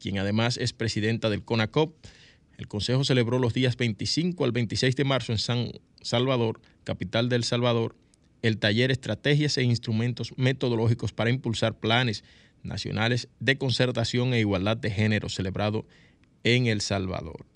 quien 0.00 0.18
además 0.18 0.56
es 0.56 0.72
presidenta 0.72 1.30
del 1.30 1.44
CONACOP 1.44 1.94
el 2.58 2.66
Consejo 2.66 3.04
celebró 3.04 3.38
los 3.38 3.54
días 3.54 3.76
25 3.76 4.44
al 4.44 4.50
26 4.50 4.96
de 4.96 5.04
marzo 5.04 5.30
en 5.30 5.38
San 5.38 5.70
Salvador, 6.02 6.60
capital 6.82 7.28
del 7.28 7.44
Salvador, 7.44 7.94
el 8.42 8.59
taller 8.59 8.90
Estrategias 8.90 9.59
e 9.59 9.62
Instrumentos 9.62 10.33
Metodológicos 10.37 11.12
para 11.12 11.31
Impulsar 11.31 11.79
Planes 11.79 12.24
Nacionales 12.62 13.29
de 13.40 13.59
Concertación 13.59 14.35
e 14.35 14.40
Igualdad 14.40 14.77
de 14.77 14.90
Género, 14.90 15.29
celebrado 15.29 15.87
en 16.44 16.66
El 16.66 16.81
Salvador. 16.81 17.46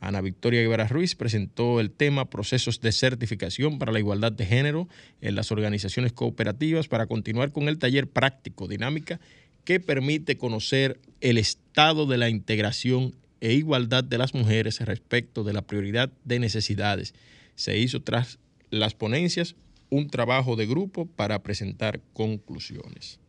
Ana 0.00 0.20
Victoria 0.20 0.60
Guevara 0.60 0.88
Ruiz 0.88 1.14
presentó 1.14 1.78
el 1.78 1.92
tema 1.92 2.28
Procesos 2.28 2.80
de 2.80 2.90
Certificación 2.90 3.78
para 3.78 3.92
la 3.92 4.00
Igualdad 4.00 4.32
de 4.32 4.44
Género 4.44 4.88
en 5.20 5.36
las 5.36 5.52
organizaciones 5.52 6.12
cooperativas 6.12 6.88
para 6.88 7.06
continuar 7.06 7.52
con 7.52 7.68
el 7.68 7.78
taller 7.78 8.08
práctico 8.08 8.66
dinámica 8.66 9.20
que 9.64 9.78
permite 9.78 10.36
conocer 10.36 11.00
el 11.20 11.38
estado 11.38 12.06
de 12.06 12.18
la 12.18 12.28
integración 12.28 13.14
e 13.40 13.52
igualdad 13.52 14.02
de 14.02 14.18
las 14.18 14.34
mujeres 14.34 14.80
respecto 14.80 15.44
de 15.44 15.52
la 15.52 15.62
prioridad 15.62 16.10
de 16.24 16.40
necesidades. 16.40 17.14
Se 17.54 17.78
hizo 17.78 18.02
tras 18.02 18.40
las 18.70 18.94
ponencias 18.94 19.54
un 19.92 20.08
trabajo 20.08 20.56
de 20.56 20.66
grupo 20.66 21.04
para 21.04 21.42
presentar 21.42 22.00
conclusiones. 22.14 23.20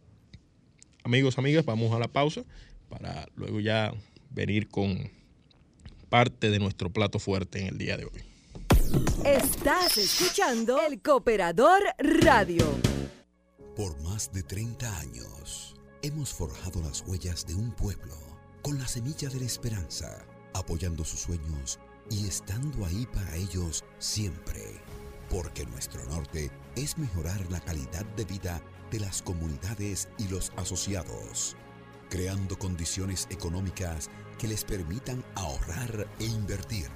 Amigos, 1.04 1.38
amigas, 1.38 1.66
vamos 1.66 1.92
a 1.92 2.00
la 2.00 2.08
pausa 2.08 2.46
para 2.88 3.28
luego 3.36 3.60
ya 3.60 3.94
venir 4.30 4.70
con 4.70 5.12
parte 6.08 6.50
de 6.50 6.60
nuestro 6.60 6.90
plato 6.90 7.20
fuerte 7.20 7.60
en 7.60 7.68
el 7.68 7.78
día 7.78 7.98
de 7.98 8.06
hoy. 8.06 8.24
Estás 9.26 9.98
escuchando 9.98 10.80
el 10.88 11.02
Cooperador 11.02 11.82
Radio. 11.98 12.66
Por 13.76 14.02
más 14.02 14.32
de 14.32 14.44
30 14.44 15.00
años, 15.00 15.76
hemos 16.02 16.34
forjado 16.34 16.82
las 16.82 17.02
huellas 17.06 17.46
de 17.46 17.56
un 17.56 17.74
pueblo 17.74 18.16
con 18.62 18.80
la 18.80 18.88
semilla 18.88 19.28
de 19.28 19.42
la 19.42 19.46
esperanza, 19.46 20.26
apoyando 20.54 21.04
sus 21.04 21.20
sueños 21.20 21.78
y 22.10 22.26
estando 22.26 22.86
ahí 22.86 23.06
para 23.14 23.36
ellos 23.36 23.84
siempre. 24.00 24.62
Porque 25.34 25.66
nuestro 25.66 26.06
norte 26.06 26.52
es 26.76 27.00
mejorar 27.00 27.50
la 27.50 27.60
calidad 27.60 28.06
de 28.16 28.24
vida 28.24 28.62
de 28.92 29.00
las 29.00 29.24
comunidades 29.24 30.08
y 30.20 30.28
los 30.28 30.54
asociados, 30.58 31.58
creando 32.12 32.56
condiciones 32.60 33.28
económicas 33.32 34.12
que 34.38 34.48
les 34.48 34.64
permitan 34.64 35.26
ahorrar 35.34 36.08
e 36.20 36.26
invertir. 36.26 36.88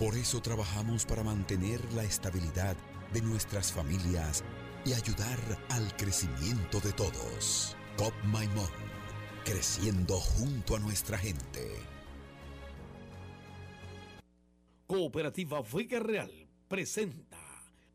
Por 0.00 0.16
eso 0.16 0.42
trabajamos 0.42 1.06
para 1.06 1.22
mantener 1.22 1.80
la 1.92 2.02
estabilidad 2.02 2.76
de 3.12 3.22
nuestras 3.22 3.70
familias 3.70 4.42
y 4.84 4.92
ayudar 4.92 5.38
al 5.68 5.96
crecimiento 5.96 6.80
de 6.80 6.92
todos. 6.92 7.76
COP 7.96 8.14
Maimón, 8.24 8.68
creciendo 9.44 10.18
junto 10.18 10.74
a 10.74 10.80
nuestra 10.80 11.18
gente. 11.18 11.70
Cooperativa 14.88 15.62
Vega 15.62 16.00
Real 16.00 16.32
presenta 16.66 17.35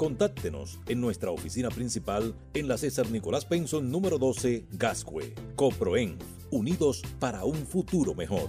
Contáctenos 0.00 0.78
en 0.88 0.98
nuestra 0.98 1.30
oficina 1.30 1.68
principal 1.68 2.34
en 2.54 2.68
la 2.68 2.78
César 2.78 3.10
Nicolás 3.10 3.44
Penson 3.44 3.90
número 3.90 4.16
12, 4.16 4.64
Gascue. 4.72 5.34
COPROEN 5.56 6.16
unidos 6.50 7.02
para 7.18 7.44
un 7.44 7.66
futuro 7.66 8.14
mejor. 8.14 8.48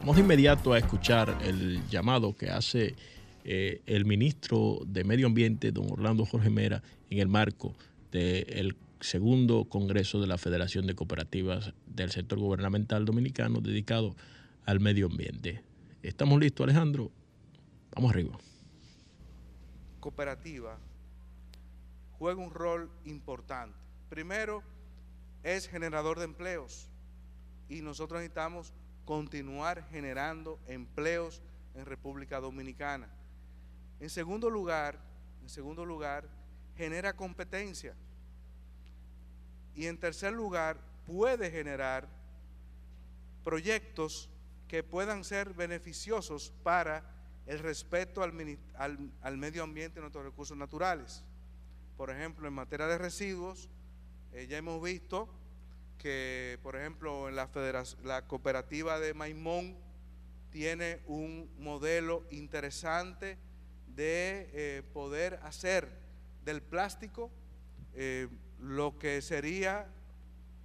Vamos 0.00 0.16
de 0.16 0.22
inmediato 0.22 0.72
a 0.72 0.78
escuchar 0.78 1.36
el 1.42 1.86
llamado 1.90 2.34
que 2.34 2.48
hace 2.48 2.94
eh, 3.44 3.82
el 3.84 4.06
ministro 4.06 4.78
de 4.86 5.04
Medio 5.04 5.26
Ambiente, 5.26 5.72
don 5.72 5.92
Orlando 5.92 6.24
Jorge 6.24 6.48
Mera, 6.48 6.82
en 7.10 7.18
el 7.18 7.28
marco 7.28 7.74
del 8.10 8.78
segundo 9.00 9.66
Congreso 9.66 10.18
de 10.18 10.26
la 10.26 10.38
Federación 10.38 10.86
de 10.86 10.94
Cooperativas 10.94 11.74
del 11.84 12.10
Sector 12.10 12.38
Gubernamental 12.38 13.04
Dominicano 13.04 13.60
dedicado 13.60 14.16
al 14.64 14.80
medio 14.80 15.04
ambiente. 15.04 15.62
¿Estamos 16.02 16.40
listos, 16.40 16.64
Alejandro? 16.64 17.10
Vamos 17.94 18.10
arriba. 18.10 18.38
Cooperativa 20.00 20.78
juega 22.18 22.40
un 22.42 22.52
rol 22.52 22.90
importante. 23.04 23.76
Primero, 24.08 24.62
es 25.42 25.68
generador 25.68 26.18
de 26.18 26.24
empleos 26.24 26.88
y 27.68 27.82
nosotros 27.82 28.20
necesitamos 28.20 28.72
continuar 29.10 29.88
generando 29.90 30.60
empleos 30.68 31.42
en 31.74 31.84
República 31.84 32.38
Dominicana. 32.38 33.08
En 33.98 34.08
segundo 34.08 34.48
lugar, 34.48 35.00
en 35.42 35.48
segundo 35.48 35.84
lugar, 35.84 36.28
genera 36.76 37.16
competencia. 37.16 37.96
Y 39.74 39.86
en 39.86 39.98
tercer 39.98 40.32
lugar, 40.32 40.78
puede 41.08 41.50
generar 41.50 42.06
proyectos 43.42 44.30
que 44.68 44.84
puedan 44.84 45.24
ser 45.24 45.54
beneficiosos 45.54 46.52
para 46.62 47.02
el 47.46 47.58
respeto 47.58 48.22
al, 48.22 49.36
medio 49.38 49.64
ambiente 49.64 49.98
y 49.98 50.02
nuestros 50.02 50.24
recursos 50.24 50.56
naturales. 50.56 51.24
Por 51.96 52.10
ejemplo, 52.10 52.46
en 52.46 52.54
materia 52.54 52.86
de 52.86 52.98
residuos, 52.98 53.68
eh, 54.30 54.46
ya 54.46 54.56
hemos 54.56 54.80
visto 54.80 55.28
que, 56.00 56.58
por 56.62 56.76
ejemplo, 56.76 57.28
en 57.28 57.36
la, 57.36 58.22
cooperativa 58.26 58.98
de 58.98 59.12
Maimón 59.12 59.76
tiene 60.50 61.02
un 61.06 61.50
modelo 61.58 62.24
interesante 62.30 63.36
de 63.86 64.48
eh, 64.52 64.82
poder 64.94 65.38
hacer 65.42 65.88
del 66.42 66.62
plástico 66.62 67.30
eh, 67.92 68.28
lo 68.58 68.98
que 68.98 69.20
sería 69.20 69.88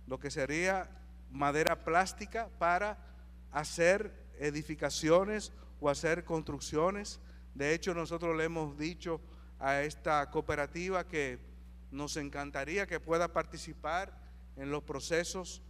lo 0.08 0.20
que 0.20 0.32
sería 0.32 0.90
madera 1.32 1.84
plástica 1.84 2.48
para 2.58 2.98
hacer 3.52 4.14
edificaciones 4.40 5.52
o 5.82 5.90
hacer 5.90 6.24
construcciones. 6.24 7.20
De 7.56 7.74
hecho, 7.74 7.94
nosotros 7.94 8.38
le 8.38 8.46
hemos 8.46 8.78
dicho 8.78 9.20
a 9.60 9.82
esta 9.82 10.30
cooperativa 10.30 11.08
que 11.08 11.40
nos 11.92 12.16
encantaría 12.18 12.86
que 12.86 13.00
pueda 13.00 13.34
participar 13.34 14.25
en 14.56 14.72
los 14.72 14.84
procesos 14.84 15.62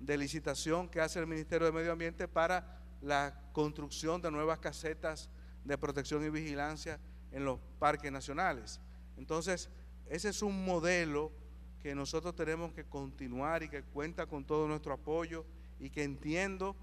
de 0.00 0.18
licitación 0.18 0.88
que 0.88 1.00
hace 1.00 1.18
el 1.18 1.26
Ministerio 1.26 1.66
de 1.66 1.72
Medio 1.72 1.92
Ambiente 1.92 2.28
para 2.28 2.80
la 3.00 3.50
construcción 3.52 4.20
de 4.20 4.30
nuevas 4.30 4.58
casetas 4.58 5.30
de 5.64 5.78
protección 5.78 6.24
y 6.24 6.30
vigilancia 6.30 7.00
en 7.32 7.44
los 7.44 7.58
parques 7.78 8.12
nacionales. 8.12 8.80
Entonces, 9.16 9.70
ese 10.06 10.28
es 10.28 10.42
un 10.42 10.64
modelo 10.64 11.32
que 11.80 11.94
nosotros 11.94 12.34
tenemos 12.34 12.72
que 12.72 12.84
continuar 12.84 13.62
y 13.62 13.68
que 13.68 13.82
cuenta 13.82 14.26
con 14.26 14.44
todo 14.44 14.66
nuestro 14.66 14.94
apoyo 14.94 15.44
y 15.78 15.90
que 15.90 16.02
entiendo 16.02 16.76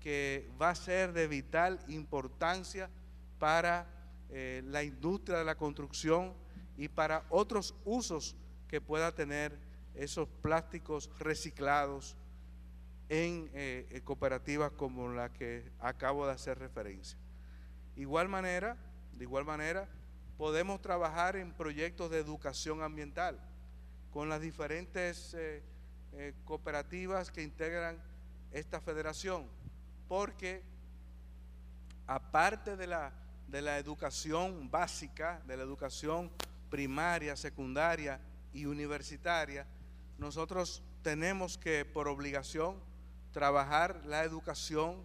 que 0.00 0.50
va 0.60 0.70
a 0.70 0.74
ser 0.74 1.12
de 1.12 1.28
vital 1.28 1.78
importancia 1.88 2.90
para 3.38 3.86
eh, 4.30 4.62
la 4.66 4.82
industria 4.82 5.38
de 5.38 5.44
la 5.44 5.56
construcción 5.56 6.34
y 6.76 6.88
para 6.88 7.24
otros 7.30 7.74
usos 7.84 8.36
que 8.68 8.80
pueda 8.80 9.14
tener 9.14 9.58
esos 9.98 10.28
plásticos 10.28 11.10
reciclados 11.18 12.16
en 13.08 13.50
eh, 13.52 14.00
cooperativas 14.04 14.70
como 14.72 15.08
la 15.08 15.32
que 15.32 15.70
acabo 15.80 16.26
de 16.26 16.32
hacer 16.32 16.58
referencia. 16.58 17.18
Igual 17.96 18.28
manera, 18.28 18.76
de 19.14 19.24
igual 19.24 19.44
manera, 19.44 19.88
podemos 20.36 20.80
trabajar 20.80 21.36
en 21.36 21.52
proyectos 21.52 22.10
de 22.10 22.18
educación 22.18 22.82
ambiental 22.82 23.40
con 24.12 24.28
las 24.28 24.40
diferentes 24.40 25.34
eh, 25.34 25.62
eh, 26.12 26.34
cooperativas 26.44 27.30
que 27.32 27.42
integran 27.42 28.00
esta 28.52 28.80
federación, 28.80 29.46
porque 30.06 30.62
aparte 32.06 32.76
de 32.76 32.86
la, 32.86 33.12
de 33.48 33.62
la 33.62 33.78
educación 33.78 34.70
básica, 34.70 35.42
de 35.46 35.56
la 35.56 35.64
educación 35.64 36.30
primaria, 36.70 37.36
secundaria 37.36 38.20
y 38.52 38.66
universitaria, 38.66 39.66
nosotros 40.18 40.82
tenemos 41.02 41.56
que 41.56 41.84
por 41.84 42.08
obligación 42.08 42.76
trabajar 43.32 44.02
la 44.04 44.24
educación 44.24 44.96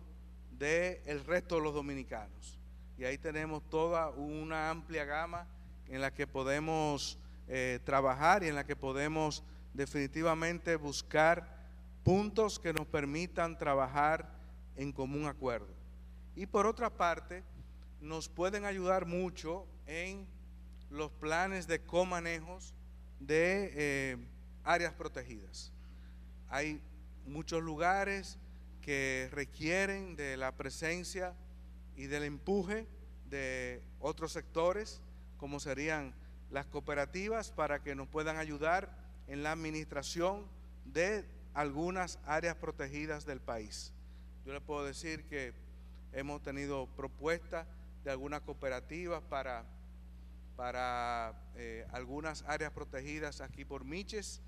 del 0.52 1.24
resto 1.26 1.56
de 1.56 1.62
los 1.62 1.74
dominicanos. 1.74 2.60
Y 2.98 3.06
ahí 3.06 3.18
tenemos 3.18 3.68
toda 3.70 4.10
una 4.10 4.70
amplia 4.70 5.06
gama 5.06 5.48
en 5.88 6.02
la 6.02 6.12
que 6.12 6.28
podemos 6.28 7.18
eh, 7.48 7.80
trabajar 7.84 8.44
y 8.44 8.48
en 8.48 8.56
la 8.56 8.66
que 8.66 8.76
podemos 8.76 9.44
definitivamente 9.74 10.76
buscar 10.76 11.64
puntos 12.04 12.60
que 12.60 12.74
nos 12.74 12.88
permitan 12.88 13.58
trabajar 13.58 14.30
en 14.76 14.92
común 14.92 15.28
acuerdo. 15.28 15.74
Y 16.36 16.46
por 16.46 16.66
otra 16.66 16.90
parte, 16.90 17.44
nos 18.02 18.28
pueden 18.28 18.66
ayudar 18.66 19.06
mucho 19.06 19.66
en 19.86 20.28
los 20.90 21.12
planes 21.12 21.68
de 21.68 21.80
comanejos 21.84 22.74
de 23.20 23.72
eh, 23.76 24.18
áreas 24.64 24.94
protegidas. 24.94 25.72
Hay 26.50 26.82
muchos 27.26 27.62
lugares 27.64 28.38
que 28.82 29.30
requieren 29.32 30.16
de 30.16 30.38
la 30.38 30.52
presencia 30.52 31.34
y 31.96 32.08
del 32.08 32.24
empuje 32.24 32.86
de 33.30 33.82
otros 34.00 34.32
sectores, 34.32 35.02
como 35.38 35.60
serían 35.60 36.14
las 36.52 36.66
cooperativas, 36.66 37.52
para 37.52 37.82
que 37.82 37.96
nos 37.96 38.08
puedan 38.08 38.38
ayudar 38.38 38.90
en 39.28 39.42
la 39.42 39.52
administración 39.52 40.46
de 40.86 41.26
algunas 41.54 42.20
áreas 42.26 42.56
protegidas 42.56 43.26
del 43.26 43.40
país. 43.40 43.94
Yo 44.46 44.54
le 44.54 44.62
puedo 44.62 44.84
decir 44.84 45.24
que 45.26 45.54
hemos 46.12 46.42
tenido 46.44 46.88
propuestas 46.96 47.66
de 48.04 48.12
algunas 48.12 48.42
cooperativas 48.42 49.24
para, 49.24 49.64
para 50.58 51.34
eh, 51.56 51.88
algunas 51.92 52.44
áreas 52.48 52.72
protegidas 52.72 53.40
aquí 53.40 53.64
por 53.64 53.86
Miches 53.86 54.42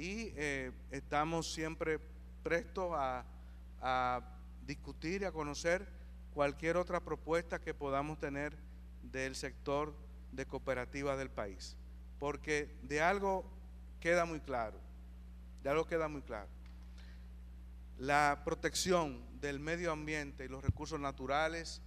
y 0.00 0.32
eh, 0.34 0.72
estamos 0.90 1.52
siempre 1.52 2.00
prestos 2.42 2.90
a, 2.94 3.22
discutir 4.66 5.22
y 5.22 5.24
a 5.24 5.32
conocer 5.32 5.86
cualquier 6.32 6.76
otra 6.76 7.00
propuesta 7.00 7.60
que 7.60 7.74
podamos 7.74 8.18
tener 8.18 8.56
del 9.02 9.34
sector 9.34 9.94
de 10.32 10.46
cooperativas 10.46 11.18
del 11.18 11.30
país. 11.30 11.76
Porque 12.18 12.74
de 12.82 13.02
algo 13.02 13.44
queda 14.00 14.24
muy 14.24 14.40
claro, 14.40 14.78
de 15.62 15.70
algo 15.70 15.86
queda 15.86 16.08
muy 16.08 16.22
claro. 16.22 16.48
La 17.98 18.42
protección 18.44 19.22
del 19.40 19.60
medio 19.60 19.92
ambiente 19.92 20.44
y 20.44 20.48
los 20.48 20.62
recursos 20.62 21.00
naturales 21.00 21.82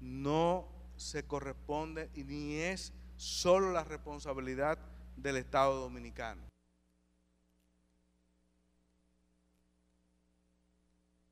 no 0.00 0.68
se 0.96 1.24
corresponde 1.24 2.08
y 2.14 2.24
ni 2.24 2.56
es 2.56 2.92
solo 3.16 3.72
la 3.72 3.84
responsabilidad 3.84 4.78
del 5.16 5.36
Estado 5.38 5.80
dominicano. 5.80 6.48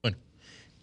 Bueno, 0.03 0.19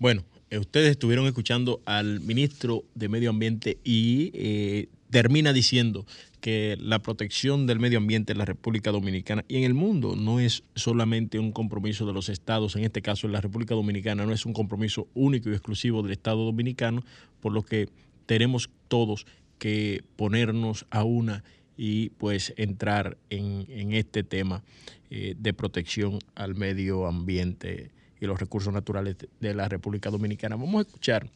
bueno, 0.03 0.25
eh, 0.49 0.57
ustedes 0.57 0.91
estuvieron 0.91 1.27
escuchando 1.27 1.81
al 1.85 2.19
ministro 2.19 2.83
de 2.93 3.07
Medio 3.07 3.29
Ambiente 3.29 3.77
y 3.85 4.31
eh, 4.33 4.89
termina 5.09 5.53
diciendo 5.53 6.05
que 6.41 6.75
la 6.77 6.99
protección 6.99 7.67
del 7.67 7.79
medio 7.79 7.99
ambiente 7.99 8.33
en 8.33 8.37
la 8.37 8.43
República 8.43 8.91
Dominicana 8.91 9.45
y 9.47 9.55
en 9.55 9.63
el 9.63 9.73
mundo 9.73 10.17
no 10.17 10.41
es 10.41 10.63
solamente 10.75 11.39
un 11.39 11.53
compromiso 11.53 12.05
de 12.05 12.11
los 12.11 12.27
estados, 12.27 12.75
en 12.75 12.83
este 12.83 13.01
caso 13.01 13.27
en 13.27 13.31
la 13.31 13.39
República 13.39 13.75
Dominicana 13.75 14.25
no 14.25 14.33
es 14.33 14.45
un 14.45 14.51
compromiso 14.51 15.07
único 15.13 15.49
y 15.49 15.53
exclusivo 15.53 16.03
del 16.03 16.11
Estado 16.11 16.43
dominicano, 16.43 17.01
por 17.39 17.53
lo 17.53 17.61
que 17.61 17.87
tenemos 18.25 18.69
todos 18.89 19.25
que 19.57 20.03
ponernos 20.17 20.85
a 20.89 21.05
una 21.05 21.45
y 21.77 22.09
pues 22.09 22.53
entrar 22.57 23.17
en, 23.29 23.93
este 23.93 24.23
tema 24.23 24.65
eh, 25.09 25.33
de 25.39 25.53
protección 25.53 26.19
al 26.35 26.55
medio 26.55 27.07
ambiente 27.07 27.89
y 28.23 28.27
los 28.27 28.39
recursos 28.39 28.73
naturales 28.73 29.17
de 29.41 29.53
la 29.53 29.67
República 29.67 30.09
Dominicana. 30.09 30.55
Vamos 30.55 30.75
a 30.75 30.87
escuchar 30.87 31.29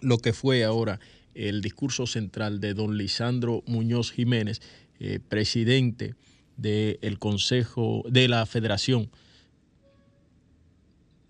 lo 0.00 0.18
que 0.18 0.34
fue 0.34 0.62
ahora 0.62 1.00
el 1.34 1.62
discurso 1.62 2.06
central 2.06 2.60
de 2.60 2.74
don 2.74 2.98
Lisandro 2.98 3.62
Muñoz 3.66 4.12
Jiménez, 4.12 4.60
eh, 5.00 5.20
presidente 5.26 6.14
del 6.58 7.18
Consejo 7.18 8.04
de 8.08 8.28
la 8.28 8.44
Federación 8.44 9.10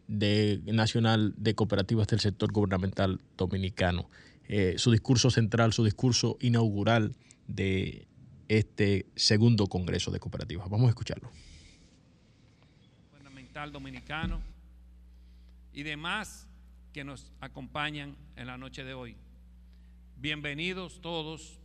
de, 0.09 0.61
Nacional 0.67 1.33
de 1.37 1.55
Cooperativas 1.55 2.09
del 2.09 2.19
Sector 2.19 2.51
Gubernamental 2.51 3.21
Dominicano. 3.39 4.11
Eh, 4.49 4.75
su 4.79 4.91
discurso 4.91 5.31
central, 5.31 5.73
su 5.73 5.85
discurso 5.85 6.37
inaugural 6.41 7.15
de 7.47 8.09
este 8.49 9.07
segundo 9.15 9.69
Congreso 9.69 10.11
de 10.11 10.19
Cooperativas. 10.19 10.69
Vamos 10.69 10.89
a 10.89 10.91
escucharlo. 10.91 11.31
Gubernamental 13.13 13.71
Dominicano 13.71 14.52
y 15.73 15.83
demás 15.83 16.49
que 16.93 17.05
nos 17.05 17.33
acompañan 17.41 18.17
en 18.37 18.47
la 18.47 18.59
noche 18.59 18.85
de 18.85 18.95
hoy. 18.95 19.17
Bienvenidos 20.17 21.01
todos 21.01 21.61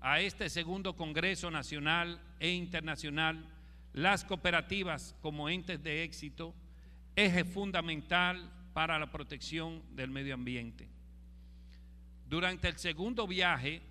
a 0.00 0.20
este 0.20 0.50
segundo 0.50 0.96
Congreso 0.96 1.50
Nacional 1.50 2.20
e 2.40 2.50
Internacional, 2.50 3.48
las 3.92 4.24
cooperativas 4.24 5.14
como 5.22 5.48
entes 5.48 5.82
de 5.82 6.02
éxito, 6.02 6.54
eje 7.14 7.44
fundamental 7.44 8.50
para 8.72 8.98
la 8.98 9.10
protección 9.10 9.82
del 9.94 10.10
medio 10.10 10.34
ambiente. 10.34 10.88
Durante 12.26 12.68
el 12.68 12.78
segundo 12.78 13.26
viaje 13.28 13.82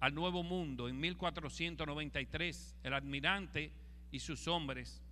al 0.00 0.14
Nuevo 0.14 0.42
Mundo 0.42 0.88
en 0.88 0.98
1493, 0.98 2.76
el 2.82 2.94
admirante 2.94 3.72
y 4.10 4.20
sus 4.20 4.48
hombres 4.48 5.02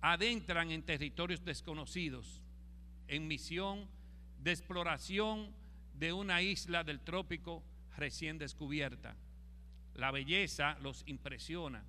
adentran 0.00 0.70
en 0.70 0.82
territorios 0.82 1.44
desconocidos 1.44 2.39
en 3.10 3.26
misión 3.26 3.88
de 4.38 4.52
exploración 4.52 5.52
de 5.94 6.12
una 6.12 6.42
isla 6.42 6.84
del 6.84 7.00
trópico 7.00 7.64
recién 7.96 8.38
descubierta. 8.38 9.16
La 9.94 10.12
belleza 10.12 10.78
los 10.80 11.02
impresiona 11.06 11.84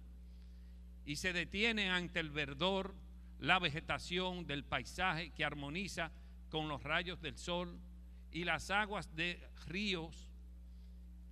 y 1.06 1.18
se 1.18 1.32
detienen 1.32 1.92
ante 1.92 2.20
el 2.20 2.32
verdor, 2.32 2.96
la 3.40 3.60
vegetación 3.60 4.48
del 4.48 4.64
paisaje 4.64 5.30
que 5.32 5.46
armoniza 5.46 6.12
con 6.50 6.68
los 6.68 6.82
rayos 6.82 7.22
del 7.22 7.38
sol 7.38 7.80
y 8.32 8.44
las 8.44 8.72
aguas 8.72 9.16
de 9.16 9.48
ríos 9.68 10.28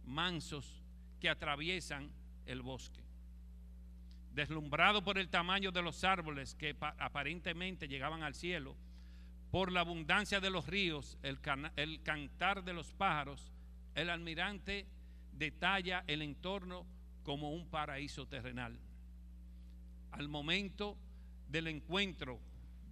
mansos 0.05 0.83
que 1.19 1.29
atraviesan 1.29 2.11
el 2.45 2.61
bosque. 2.61 3.03
Deslumbrado 4.33 5.03
por 5.03 5.17
el 5.17 5.29
tamaño 5.29 5.71
de 5.71 5.81
los 5.81 6.03
árboles 6.03 6.53
que 6.53 6.75
aparentemente 6.79 7.87
llegaban 7.87 8.21
al 8.21 8.35
cielo, 8.35 8.77
por 9.51 9.71
la 9.71 9.79
abundancia 9.81 10.39
de 10.39 10.51
los 10.51 10.67
ríos, 10.67 11.17
el, 11.23 11.39
cantar 12.03 12.63
de 12.63 12.73
los 12.73 12.93
pájaros, 12.93 13.51
el 13.95 14.09
almirante 14.09 14.85
detalla 15.31 16.03
el 16.07 16.21
entorno 16.21 16.85
como 17.23 17.51
un 17.51 17.67
paraíso 17.67 18.27
terrenal. 18.27 18.79
Al 20.11 20.27
momento 20.27 20.97
del 21.47 21.67
encuentro 21.67 22.39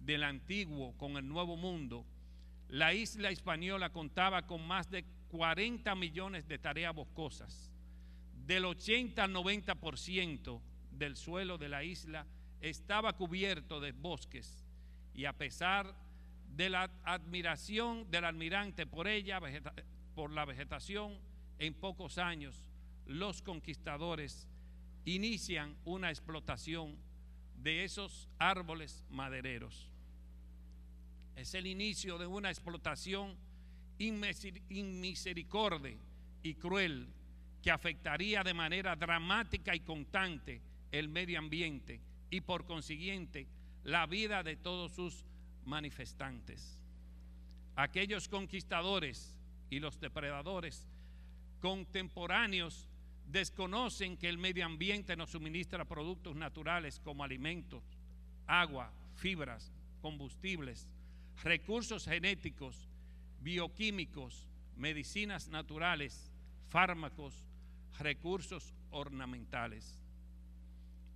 del 0.00 0.24
antiguo 0.24 0.96
con 0.96 1.16
el 1.16 1.28
nuevo 1.28 1.56
mundo, 1.56 2.04
la 2.68 2.92
isla 2.92 3.30
española 3.30 3.90
contaba 3.90 4.46
con 4.46 4.66
más 4.66 4.90
de 4.90 5.04
40 5.28 5.94
millones 5.94 6.48
de 6.48 6.58
tareas 6.58 6.94
boscosas. 6.94 7.70
Del 8.46 8.64
80 8.64 9.22
al 9.22 9.32
90% 9.32 10.60
del 10.90 11.16
suelo 11.16 11.56
de 11.56 11.68
la 11.68 11.84
isla 11.84 12.26
estaba 12.60 13.12
cubierto 13.12 13.80
de 13.80 13.92
bosques 13.92 14.64
y 15.14 15.24
a 15.24 15.32
pesar 15.32 15.94
de 16.56 16.70
la 16.70 16.90
admiración 17.04 18.10
del 18.10 18.24
almirante 18.24 18.86
por 18.86 19.06
ella, 19.08 19.40
por 20.14 20.32
la 20.32 20.44
vegetación, 20.44 21.16
en 21.58 21.74
pocos 21.74 22.18
años 22.18 22.68
los 23.06 23.42
conquistadores 23.42 24.46
inician 25.04 25.76
una 25.84 26.10
explotación 26.10 26.96
de 27.56 27.84
esos 27.84 28.28
árboles 28.38 29.04
madereros. 29.10 29.90
Es 31.34 31.54
el 31.54 31.66
inicio 31.66 32.18
de 32.18 32.26
una 32.26 32.50
explotación 32.50 33.36
inmisericordia 33.98 35.96
y 36.42 36.54
cruel 36.54 37.08
que 37.62 37.70
afectaría 37.70 38.42
de 38.44 38.54
manera 38.54 38.94
dramática 38.94 39.74
y 39.74 39.80
constante 39.80 40.60
el 40.92 41.08
medio 41.08 41.38
ambiente 41.38 42.00
y 42.30 42.40
por 42.42 42.64
consiguiente 42.66 43.48
la 43.84 44.06
vida 44.06 44.42
de 44.42 44.56
todos 44.56 44.92
sus 44.92 45.24
manifestantes. 45.68 46.80
Aquellos 47.76 48.28
conquistadores 48.28 49.36
y 49.70 49.78
los 49.78 50.00
depredadores 50.00 50.88
contemporáneos 51.60 52.88
desconocen 53.26 54.16
que 54.16 54.28
el 54.28 54.38
medio 54.38 54.64
ambiente 54.64 55.16
nos 55.16 55.30
suministra 55.30 55.84
productos 55.84 56.34
naturales 56.34 56.98
como 57.00 57.22
alimentos, 57.22 57.84
agua, 58.46 58.92
fibras, 59.14 59.70
combustibles, 60.00 60.88
recursos 61.44 62.06
genéticos, 62.06 62.88
bioquímicos, 63.40 64.46
medicinas 64.76 65.48
naturales, 65.48 66.32
fármacos, 66.68 67.44
recursos 67.98 68.74
ornamentales. 68.90 70.02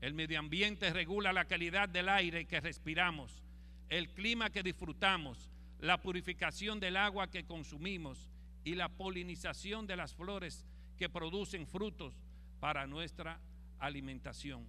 El 0.01 0.15
medio 0.15 0.38
ambiente 0.41 0.93
regula 0.93 1.33
la 1.33 1.47
calidad 1.47 1.88
del 1.88 2.09
aire 2.09 2.45
que 2.47 2.61
respiramos, 2.61 3.43
el 3.92 4.09
clima 4.09 4.48
que 4.48 4.62
disfrutamos, 4.62 5.50
la 5.78 6.00
purificación 6.00 6.81
del 6.81 6.96
agua 6.96 7.31
que 7.31 7.44
consumimos 7.44 8.31
y 8.64 8.74
la 8.74 8.88
polinización 8.88 9.87
de 9.87 9.96
las 9.96 10.14
flores 10.14 10.64
que 10.96 11.11
producen 11.11 11.66
frutos 11.66 12.14
para 12.59 12.87
nuestra 12.87 13.38
alimentación. 13.78 14.66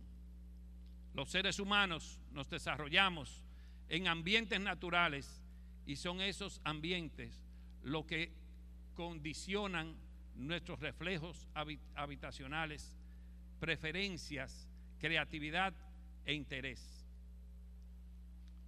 Los 1.14 1.30
seres 1.30 1.60
humanos 1.60 2.20
nos 2.34 2.50
desarrollamos 2.50 3.46
en 3.88 4.10
ambientes 4.10 4.60
naturales 4.60 5.42
y 5.86 5.96
son 5.96 6.20
esos 6.20 6.60
ambientes 6.66 7.48
lo 7.82 8.06
que 8.06 8.34
condicionan 8.94 9.96
nuestros 10.36 10.82
reflejos 10.82 11.48
habitacionales, 11.96 12.98
preferencias, 13.62 14.68
creatividad 15.00 15.74
e 16.26 16.34
interés. 16.34 16.93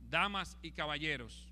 Damas 0.09 0.57
y 0.61 0.71
caballeros, 0.71 1.47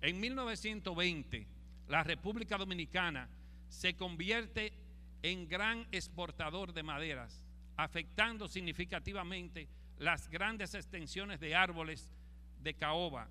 en 0.00 0.18
1920 0.20 1.46
la 1.88 2.02
República 2.02 2.56
Dominicana 2.58 3.28
se 3.68 3.94
convierte 3.94 4.72
en 5.22 5.48
gran 5.48 5.86
exportador 5.92 6.72
de 6.72 6.82
maderas, 6.82 7.44
afectando 7.76 8.48
significativamente 8.48 9.68
las 9.98 10.28
grandes 10.28 10.74
extensiones 10.74 11.38
de 11.38 11.54
árboles 11.54 12.10
de 12.60 12.74
caoba, 12.74 13.28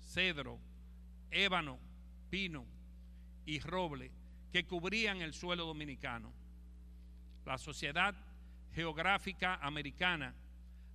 cedro, 0.00 0.58
ébano, 1.30 1.78
pino 2.28 2.66
y 3.46 3.60
roble 3.60 4.10
que 4.52 4.66
cubrían 4.66 5.22
el 5.22 5.32
suelo 5.32 5.64
dominicano. 5.64 6.32
La 7.46 7.56
Sociedad 7.56 8.14
Geográfica 8.74 9.54
Americana 9.56 10.34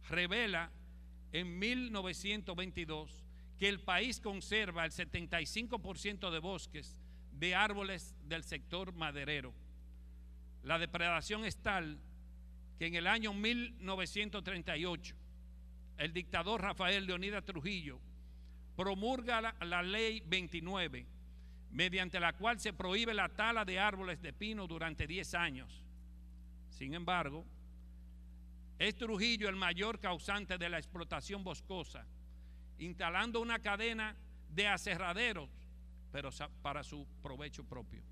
revela 0.09 0.69
en 1.31 1.59
1922 1.59 3.23
que 3.57 3.67
el 3.67 3.79
país 3.79 4.19
conserva 4.19 4.85
el 4.85 4.91
75% 4.91 6.31
de 6.31 6.39
bosques 6.39 7.01
de 7.31 7.55
árboles 7.55 8.15
del 8.27 8.43
sector 8.43 8.93
maderero. 8.93 9.53
La 10.63 10.79
depredación 10.79 11.45
es 11.45 11.57
tal 11.57 11.99
que 12.77 12.87
en 12.87 12.95
el 12.95 13.07
año 13.07 13.33
1938 13.33 15.15
el 15.97 16.13
dictador 16.13 16.61
Rafael 16.61 17.05
Leonidas 17.05 17.43
Trujillo 17.43 17.99
promulga 18.75 19.41
la, 19.41 19.55
la, 19.61 19.81
ley 19.81 20.21
29, 20.27 21.07
mediante 21.71 22.19
la 22.19 22.33
cual 22.33 22.59
se 22.59 22.73
prohíbe 22.73 23.13
la 23.13 23.29
tala 23.29 23.65
de 23.65 23.79
árboles 23.79 24.21
de 24.21 24.33
pino 24.33 24.67
durante 24.67 25.07
10 25.07 25.33
años. 25.33 25.83
Sin 26.69 26.93
embargo, 26.93 27.43
es 28.79 28.95
Trujillo 28.95 29.49
el 29.49 29.55
mayor 29.55 29.99
causante 29.99 30.57
de 30.57 30.69
la 30.69 30.77
explotación 30.77 31.43
boscosa, 31.43 32.05
instalando 32.77 33.41
una 33.41 33.59
cadena 33.59 34.15
de 34.49 34.67
aserraderos, 34.67 35.49
pero 36.11 36.29
para 36.61 36.83
su 36.83 37.07
provecho 37.21 37.63
propio. 37.63 38.03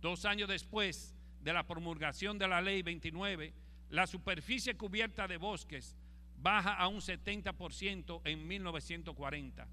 Dos 0.00 0.24
años 0.24 0.48
después 0.48 1.14
de 1.40 1.52
la 1.52 1.66
promulgación 1.66 2.38
de 2.38 2.48
la 2.48 2.60
ley 2.60 2.82
29, 2.82 3.52
la 3.90 4.06
superficie 4.06 4.76
cubierta 4.76 5.26
de 5.26 5.36
bosques 5.36 5.96
baja 6.36 6.74
a 6.74 6.88
un 6.88 7.00
70% 7.00 8.20
en 8.24 8.46
1940 8.46 9.68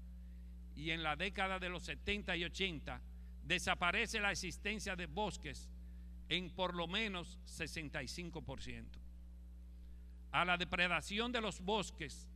y 0.76 0.90
en 0.90 1.02
la 1.02 1.16
década 1.16 1.58
de 1.58 1.68
los 1.68 1.84
70 1.84 2.36
y 2.36 2.44
80 2.44 3.00
desaparece 3.44 4.20
la 4.20 4.30
existencia 4.30 4.94
de 4.96 5.06
bosques 5.06 5.68
en 6.28 6.50
por 6.50 6.74
lo 6.74 6.86
menos 6.86 7.38
65%. 7.46 9.09
A 10.32 10.44
la 10.44 10.56
depredación 10.56 11.32
de 11.32 11.40
los 11.40 11.60
bosques 11.60 12.28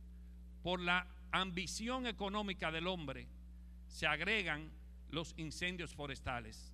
por 0.63 0.81
la 0.81 1.07
ambición 1.31 2.07
económica 2.07 2.71
del 2.71 2.87
hombre 2.87 3.27
se 3.87 4.07
agregan 4.07 4.71
los 5.09 5.33
incendios 5.37 5.93
forestales. 5.93 6.73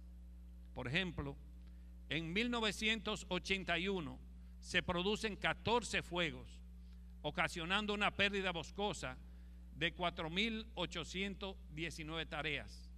Por 0.74 0.88
ejemplo, 0.88 1.36
en 2.10 2.34
1981 2.34 4.20
se 4.60 4.82
producen 4.84 5.36
14 5.36 6.02
fuegos 6.02 6.62
ocasionando 7.22 7.94
una 7.94 8.10
pérdida 8.12 8.52
boscosa 8.52 9.18
de 9.76 9.96
4.819 9.96 12.28
tareas. 12.28 12.90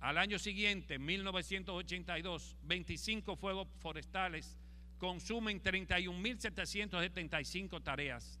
Al 0.00 0.18
año 0.18 0.38
siguiente, 0.38 0.98
1982, 0.98 2.56
25 2.62 3.36
fuegos 3.36 3.68
forestales 3.80 4.59
consumen 5.00 5.60
31.775 5.62 7.82
tareas. 7.82 8.38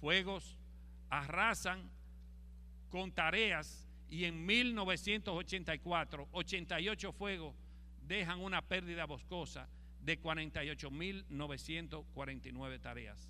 Fuegos 0.00 0.58
arrasan 1.10 1.90
con 2.88 3.12
tareas 3.12 3.86
y 4.08 4.24
en 4.24 4.46
1984, 4.46 6.28
88 6.32 7.12
fuegos 7.12 7.54
dejan 8.08 8.40
una 8.40 8.62
pérdida 8.62 9.04
boscosa 9.04 9.68
de 10.00 10.18
48.949 10.20 12.80
tareas. 12.80 13.28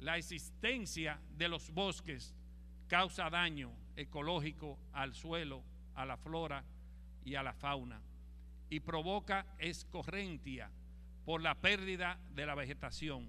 La 0.00 0.18
existencia 0.18 1.20
de 1.36 1.48
los 1.48 1.70
bosques 1.70 2.34
causa 2.88 3.30
daño 3.30 3.70
ecológico 3.94 4.80
al 4.92 5.14
suelo, 5.14 5.62
a 5.94 6.04
la 6.04 6.16
flora 6.16 6.64
y 7.24 7.36
a 7.36 7.44
la 7.44 7.54
fauna 7.54 8.02
y 8.70 8.80
provoca 8.80 9.46
escorrentia 9.58 10.70
por 11.24 11.42
la 11.42 11.54
pérdida 11.54 12.18
de 12.34 12.46
la 12.46 12.54
vegetación. 12.54 13.28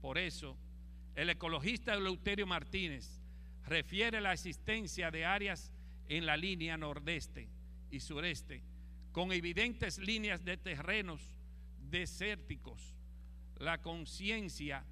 Por 0.00 0.18
eso, 0.18 0.56
el 1.14 1.30
ecologista 1.30 1.94
Eleuterio 1.94 2.46
Martínez 2.46 3.20
refiere 3.66 4.20
la 4.20 4.32
existencia 4.32 5.10
de 5.10 5.24
áreas 5.24 5.72
en 6.08 6.26
la 6.26 6.36
línea 6.36 6.76
nordeste 6.76 7.48
y 7.90 8.00
sureste 8.00 8.62
con 9.12 9.32
evidentes 9.32 9.98
líneas 9.98 10.44
de 10.44 10.56
terrenos 10.56 11.34
desérticos. 11.90 12.94
La 13.56 13.78
conciencia 13.78 14.84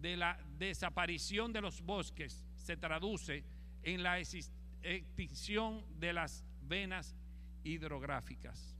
de 0.00 0.16
la 0.16 0.38
desaparición 0.58 1.52
de 1.52 1.60
los 1.60 1.82
bosques 1.82 2.44
se 2.54 2.76
traduce 2.76 3.44
en 3.82 4.02
la 4.02 4.18
extinción 4.18 5.84
de 5.98 6.12
las 6.12 6.44
venas 6.62 7.16
hidrográficas. 7.64 8.75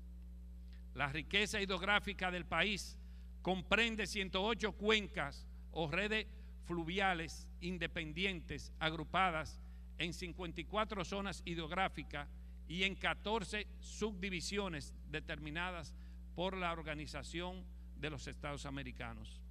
La 0.97 1.09
riqueza 1.09 1.61
hidrográfica 1.61 2.31
del 2.31 2.47
país 2.47 2.97
comprende 3.43 4.07
108 4.07 4.73
cuencas 4.73 5.47
o 5.73 5.91
redes 5.91 6.27
fluviales 6.65 7.47
independientes 7.61 8.73
agrupadas 8.81 9.61
en 9.99 10.15
54 10.15 11.05
zonas 11.05 11.43
hidrográficas 11.45 12.27
y 12.67 12.85
en 12.85 12.95
14 12.95 13.67
subdivisiones 13.79 14.95
determinadas 15.11 15.95
por 16.35 16.57
la 16.57 16.73
Organización 16.73 17.63
de 18.01 18.09
los 18.09 18.27
Estados 18.27 18.65
Americanos. 18.65 19.43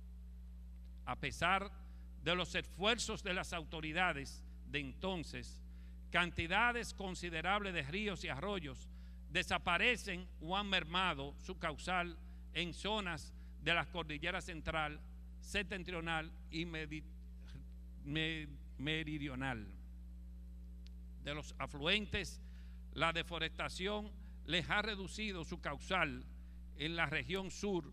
A 1.06 1.16
pesar 1.16 1.72
de 2.24 2.34
los 2.34 2.56
esfuerzos 2.56 3.22
de 3.22 3.36
las 3.36 3.54
autoridades 3.54 4.44
de 4.66 4.80
entonces, 4.80 5.62
cantidades 6.10 6.96
considerables 6.96 7.76
de 7.76 7.84
ríos 7.84 8.24
y 8.24 8.30
arroyos 8.30 8.90
desaparecen 9.30 10.28
o 10.40 10.56
han 10.56 10.70
mermado 10.70 11.36
su 11.40 11.58
causal 11.58 12.18
en 12.54 12.74
zonas 12.74 13.34
de 13.62 13.74
la 13.74 13.86
cordillera 13.86 14.42
central, 14.42 15.00
septentrional 15.42 16.32
y 16.52 16.66
meridional. 18.78 19.68
De 21.24 21.34
los 21.34 21.56
afluentes 21.58 22.42
la 22.94 23.12
deforestación 23.12 24.12
les 24.46 24.70
ha 24.70 24.82
reducido 24.82 25.44
su 25.44 25.60
causal 25.60 26.24
en 26.78 26.96
la 26.96 27.08
región 27.08 27.52
sur. 27.52 27.92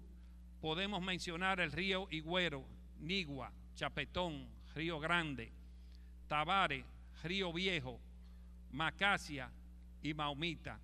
Podemos 0.60 1.02
mencionar 1.02 1.60
el 1.60 1.72
río 1.72 2.06
Higüero, 2.10 2.64
Nigua, 3.00 3.52
Chapetón, 3.74 4.48
Río 4.74 5.00
Grande, 5.00 5.52
Tabare, 6.28 6.84
Río 7.24 7.52
Viejo, 7.52 8.00
Macasia 8.70 9.50
y 10.02 10.14
Maumita. 10.14 10.78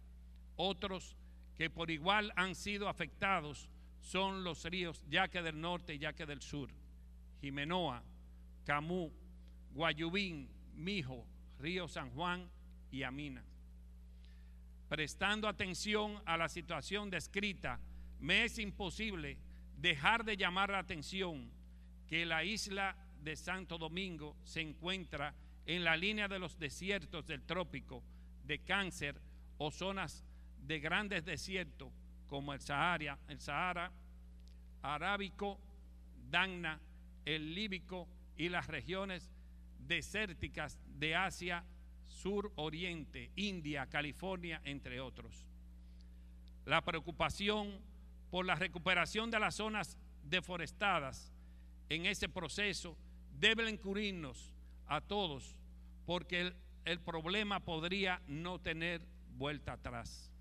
Otros 0.60 1.16
que 1.56 1.70
por 1.70 1.88
igual 1.88 2.32
han 2.34 2.56
sido 2.56 2.88
afectados 2.88 3.70
son 4.00 4.42
los 4.42 4.64
ríos 4.64 5.04
Yaque 5.08 5.40
del 5.40 5.60
Norte 5.60 5.94
y 5.94 5.98
Yaque 5.98 6.26
del 6.26 6.42
Sur, 6.42 6.68
Jimenoa, 7.40 8.02
Camú, 8.64 9.12
Guayubín, 9.72 10.48
Mijo, 10.74 11.24
Río 11.60 11.86
San 11.86 12.10
Juan 12.10 12.50
y 12.90 13.04
Amina. 13.04 13.44
prestando 14.88 15.46
atención 15.46 16.20
a 16.24 16.36
la 16.36 16.48
situación 16.48 17.08
descrita, 17.08 17.78
me 18.18 18.44
es 18.44 18.58
imposible 18.58 19.38
dejar 19.76 20.24
de 20.24 20.36
llamar 20.36 20.70
la 20.70 20.80
atención 20.80 21.52
que 22.08 22.26
la 22.26 22.42
isla 22.42 22.96
de 23.22 23.36
Santo 23.36 23.78
Domingo 23.78 24.34
se 24.42 24.60
encuentra 24.60 25.34
en 25.66 25.84
la 25.84 25.96
línea 25.96 26.26
de 26.26 26.40
los 26.40 26.58
desiertos 26.58 27.26
del 27.26 27.44
trópico 27.44 28.02
de 28.44 28.58
cáncer 28.60 29.20
o 29.58 29.70
zonas 29.70 30.24
de 30.62 30.80
grandes 30.80 31.24
desiertos 31.24 31.92
como 32.26 32.52
el 32.52 32.60
Sahara, 32.60 33.18
el 33.28 33.40
Sahara 33.40 33.92
arábico, 34.82 35.58
Dagna, 36.30 36.80
el 37.24 37.54
líbico 37.54 38.08
y 38.36 38.48
las 38.48 38.66
regiones 38.66 39.30
desérticas 39.78 40.78
de 40.98 41.16
Asia, 41.16 41.64
Sur 42.06 42.52
Oriente, 42.56 43.30
India, 43.36 43.86
California, 43.86 44.60
entre 44.64 45.00
otros. 45.00 45.46
La 46.64 46.82
preocupación 46.82 47.80
por 48.30 48.44
la 48.44 48.54
recuperación 48.54 49.30
de 49.30 49.40
las 49.40 49.56
zonas 49.56 49.96
deforestadas 50.22 51.32
en 51.88 52.06
ese 52.06 52.28
proceso 52.28 52.96
debe 53.38 53.68
incurrirnos 53.70 54.52
a 54.86 55.00
todos 55.00 55.56
porque 56.04 56.40
el, 56.40 56.56
el 56.84 57.00
problema 57.00 57.60
podría 57.60 58.20
no 58.26 58.58
tener 58.58 59.02
vuelta 59.36 59.74
atrás, 59.74 60.32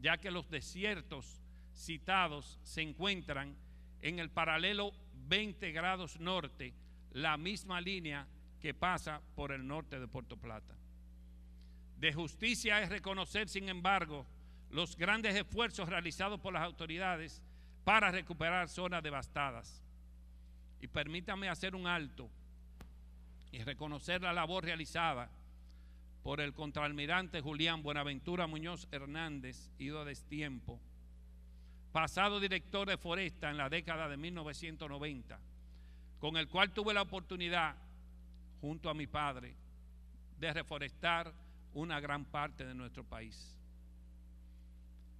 ya 0.00 0.18
que 0.18 0.30
los 0.30 0.48
desiertos 0.50 1.40
citados 1.74 2.58
se 2.62 2.82
encuentran 2.82 3.56
en 4.00 4.18
el 4.18 4.30
paralelo 4.30 4.92
20 5.28 5.72
grados 5.72 6.20
norte, 6.20 6.74
la 7.12 7.36
misma 7.36 7.80
línea 7.80 8.26
que 8.60 8.74
pasa 8.74 9.20
por 9.34 9.52
el 9.52 9.66
norte 9.66 9.98
de 9.98 10.08
Puerto 10.08 10.36
Plata. 10.36 10.74
De 11.98 12.12
justicia 12.12 12.82
es 12.82 12.88
reconocer, 12.88 13.48
sin 13.48 13.68
embargo, 13.68 14.26
los 14.70 14.96
grandes 14.96 15.34
esfuerzos 15.34 15.88
realizados 15.88 16.40
por 16.40 16.52
las 16.52 16.62
autoridades 16.62 17.42
para 17.84 18.10
recuperar 18.10 18.68
zonas 18.68 19.02
devastadas. 19.02 19.82
Y 20.80 20.88
permítame 20.88 21.48
hacer 21.48 21.74
un 21.74 21.86
alto 21.86 22.28
y 23.50 23.62
reconocer 23.62 24.22
la 24.22 24.32
labor 24.32 24.64
realizada 24.64 25.30
por 26.26 26.40
el 26.40 26.54
contraalmirante 26.54 27.40
Julián 27.40 27.84
Buenaventura 27.84 28.48
Muñoz 28.48 28.88
Hernández, 28.90 29.70
ido 29.78 30.00
a 30.00 30.04
destiempo, 30.04 30.80
pasado 31.92 32.40
director 32.40 32.88
de 32.88 32.96
Foresta 32.96 33.48
en 33.48 33.56
la 33.56 33.68
década 33.68 34.08
de 34.08 34.16
1990, 34.16 35.38
con 36.18 36.36
el 36.36 36.48
cual 36.48 36.72
tuve 36.72 36.92
la 36.92 37.02
oportunidad, 37.02 37.76
junto 38.60 38.90
a 38.90 38.94
mi 38.94 39.06
padre, 39.06 39.54
de 40.40 40.52
reforestar 40.52 41.32
una 41.74 42.00
gran 42.00 42.24
parte 42.24 42.66
de 42.66 42.74
nuestro 42.74 43.04
país. 43.04 43.56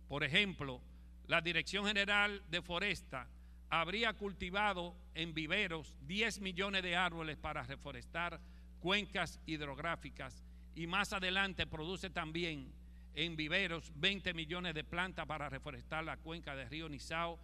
Por 0.09 0.25
ejemplo, 0.25 0.81
la 1.29 1.41
Dirección 1.41 1.87
General 1.87 2.43
de 2.51 2.63
Foresta 2.63 3.29
habría 3.71 4.13
cultivado 4.15 4.97
en 5.15 5.35
viveros 5.35 5.95
10 6.09 6.41
millones 6.41 6.83
de 6.83 6.97
árboles 6.97 7.37
para 7.37 7.63
reforestar 7.63 8.41
cuencas 8.81 9.39
hidrográficas 9.47 10.46
y 10.77 10.87
más 10.87 11.15
adelante 11.15 11.67
produce 11.67 12.11
también 12.11 12.71
en 13.15 13.35
viveros 13.35 13.91
20 13.97 14.35
millones 14.35 14.75
de 14.75 14.85
plantas 14.85 15.27
para 15.27 15.49
reforestar 15.49 16.05
la 16.05 16.19
cuenca 16.19 16.55
del 16.55 16.69
río 16.69 16.87
Nizao 16.89 17.41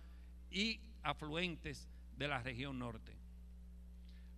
y 0.50 0.78
afluentes 1.02 1.88
de 2.18 2.28
la 2.28 2.42
región 2.42 2.78
norte. 2.78 3.16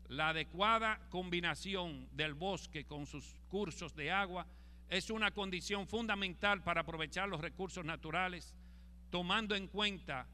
La 0.08 0.28
adecuada 0.28 1.00
combinación 1.10 2.08
del 2.12 2.34
bosque 2.34 2.84
con 2.84 3.06
sus 3.06 3.34
cursos 3.48 3.96
de 3.96 4.12
agua 4.12 4.46
es 4.88 5.10
una 5.10 5.32
condición 5.32 5.88
fundamental 5.88 6.62
para 6.62 6.82
aprovechar 6.82 7.28
los 7.28 7.40
recursos 7.40 7.84
naturales, 7.84 8.54
tomando 9.10 9.56
en 9.56 9.66
cuenta 9.66 10.28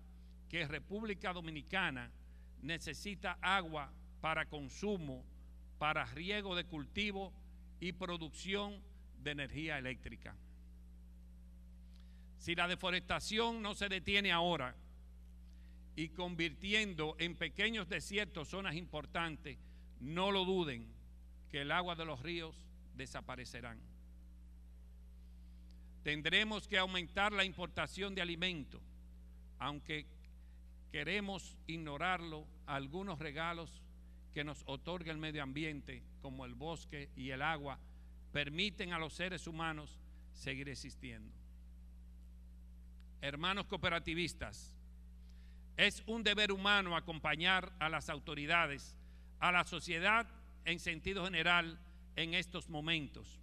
que 0.50 0.68
República 0.68 1.32
Dominicana 1.32 2.10
necesita 2.60 3.38
agua 3.40 3.90
para 4.20 4.50
consumo, 4.50 5.24
para 5.78 6.04
riego 6.04 6.54
de 6.54 6.64
cultivo 6.64 7.32
y 7.80 7.92
producción 7.92 8.80
de 9.22 9.32
energía 9.32 9.78
eléctrica. 9.78 10.36
Si 12.38 12.54
la 12.54 12.68
deforestación 12.68 13.62
no 13.62 13.74
se 13.74 13.88
detiene 13.88 14.32
ahora 14.32 14.74
y 15.96 16.10
convirtiendo 16.10 17.16
en 17.18 17.36
pequeños 17.36 17.88
desiertos 17.88 18.48
zonas 18.48 18.76
importantes, 18.76 19.58
no 20.00 20.30
lo 20.30 20.44
duden 20.44 20.86
que 21.50 21.62
el 21.62 21.72
agua 21.72 21.94
de 21.96 22.04
los 22.04 22.22
ríos 22.22 22.56
desaparecerán. 22.94 23.78
Tendremos 26.02 26.66
que 26.66 26.78
aumentar 26.78 27.32
la 27.32 27.44
importación 27.44 28.14
de 28.14 28.22
alimentos, 28.22 28.80
aunque 29.58 30.06
queremos 30.90 31.58
ignorarlo, 31.66 32.46
algunos 32.66 33.18
regalos 33.18 33.82
que 34.32 34.44
nos 34.44 34.62
otorga 34.66 35.12
el 35.12 35.18
medio 35.18 35.42
ambiente, 35.42 36.02
como 36.22 36.44
el 36.44 36.54
bosque 36.54 37.10
y 37.16 37.30
el 37.30 37.42
agua, 37.42 37.78
permiten 38.32 38.92
a 38.92 38.98
los 38.98 39.14
seres 39.14 39.46
humanos 39.46 39.98
seguir 40.32 40.68
existiendo. 40.68 41.34
Hermanos 43.20 43.66
cooperativistas, 43.66 44.74
es 45.76 46.02
un 46.06 46.22
deber 46.22 46.52
humano 46.52 46.96
acompañar 46.96 47.72
a 47.78 47.88
las 47.88 48.08
autoridades, 48.08 48.96
a 49.38 49.50
la 49.50 49.64
sociedad 49.64 50.26
en 50.64 50.78
sentido 50.78 51.24
general 51.24 51.78
en 52.16 52.34
estos 52.34 52.68
momentos, 52.68 53.40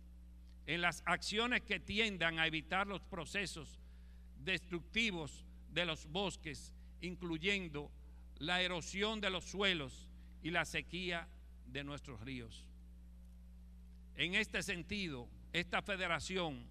en 0.65 0.81
las 0.81 1.03
acciones 1.05 1.61
que 1.61 1.79
tiendan 1.79 2.39
a 2.39 2.47
evitar 2.47 2.87
los 2.87 3.01
procesos 3.01 3.79
destructivos 4.43 5.43
de 5.71 5.85
los 5.85 6.05
bosques, 6.07 6.73
incluyendo 7.01 7.91
la 8.39 8.61
erosión 8.61 9.19
de 9.19 9.29
los 9.29 9.45
suelos 9.45 10.06
y 10.47 10.49
la 10.49 10.63
sequía 10.63 11.27
de 11.65 11.83
nuestros 11.83 12.21
ríos. 12.21 12.65
En 14.15 14.33
este 14.33 14.63
sentido, 14.63 15.27
esta 15.51 15.81
federación 15.81 16.65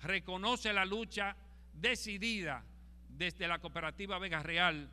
reconoce 0.00 0.72
la 0.72 0.84
lucha 0.84 1.34
decidida 1.74 2.62
desde 3.08 3.48
la 3.48 3.58
cooperativa 3.58 4.20
Vega 4.20 4.44
Real 4.44 4.88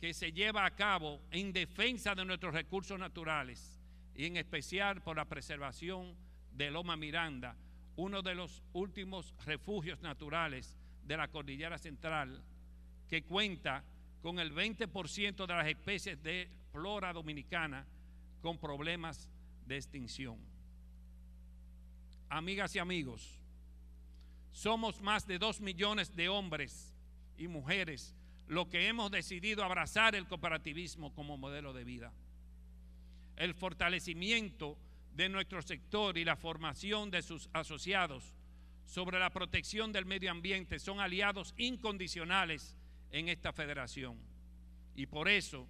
que 0.00 0.12
se 0.12 0.32
lleva 0.32 0.66
a 0.66 0.74
cabo 0.74 1.20
en 1.30 1.52
defensa 1.52 2.16
de 2.16 2.24
nuestros 2.24 2.52
recursos 2.52 2.98
naturales 2.98 3.78
y 4.16 4.26
en 4.26 4.38
especial 4.38 5.00
por 5.00 5.16
la 5.16 5.26
preservación 5.26 6.16
de 6.50 6.68
Loma 6.68 6.96
Miranda, 6.96 7.54
uno 7.94 8.22
de 8.22 8.34
los 8.34 8.60
últimos 8.72 9.36
refugios 9.46 10.02
naturales 10.02 10.76
de 11.04 11.16
la 11.16 11.28
cordillera 11.28 11.78
central, 11.78 12.42
que 13.08 13.22
cuenta 13.22 13.84
con 14.20 14.40
el 14.40 14.52
20% 14.52 15.46
de 15.46 15.54
las 15.54 15.68
especies 15.68 16.20
de 16.24 16.61
flora 16.72 17.12
dominicana 17.12 17.86
con 18.40 18.58
problemas 18.58 19.28
de 19.66 19.76
extinción. 19.76 20.38
Amigas 22.28 22.74
y 22.74 22.78
amigos, 22.78 23.38
somos 24.52 25.00
más 25.00 25.26
de 25.26 25.38
dos 25.38 25.60
millones 25.60 26.16
de 26.16 26.28
hombres 26.28 26.94
y 27.36 27.46
mujeres 27.46 28.16
los 28.48 28.68
que 28.68 28.88
hemos 28.88 29.10
decidido 29.10 29.64
abrazar 29.64 30.14
el 30.14 30.26
cooperativismo 30.26 31.14
como 31.14 31.38
modelo 31.38 31.72
de 31.72 31.84
vida. 31.84 32.12
El 33.36 33.54
fortalecimiento 33.54 34.78
de 35.14 35.28
nuestro 35.28 35.62
sector 35.62 36.18
y 36.18 36.24
la 36.24 36.36
formación 36.36 37.10
de 37.10 37.22
sus 37.22 37.48
asociados 37.52 38.34
sobre 38.84 39.18
la 39.18 39.30
protección 39.30 39.92
del 39.92 40.04
medio 40.04 40.30
ambiente 40.30 40.78
son 40.78 41.00
aliados 41.00 41.54
incondicionales 41.56 42.76
en 43.10 43.28
esta 43.28 43.52
federación. 43.52 44.18
Y 44.94 45.06
por 45.06 45.28
eso 45.28 45.66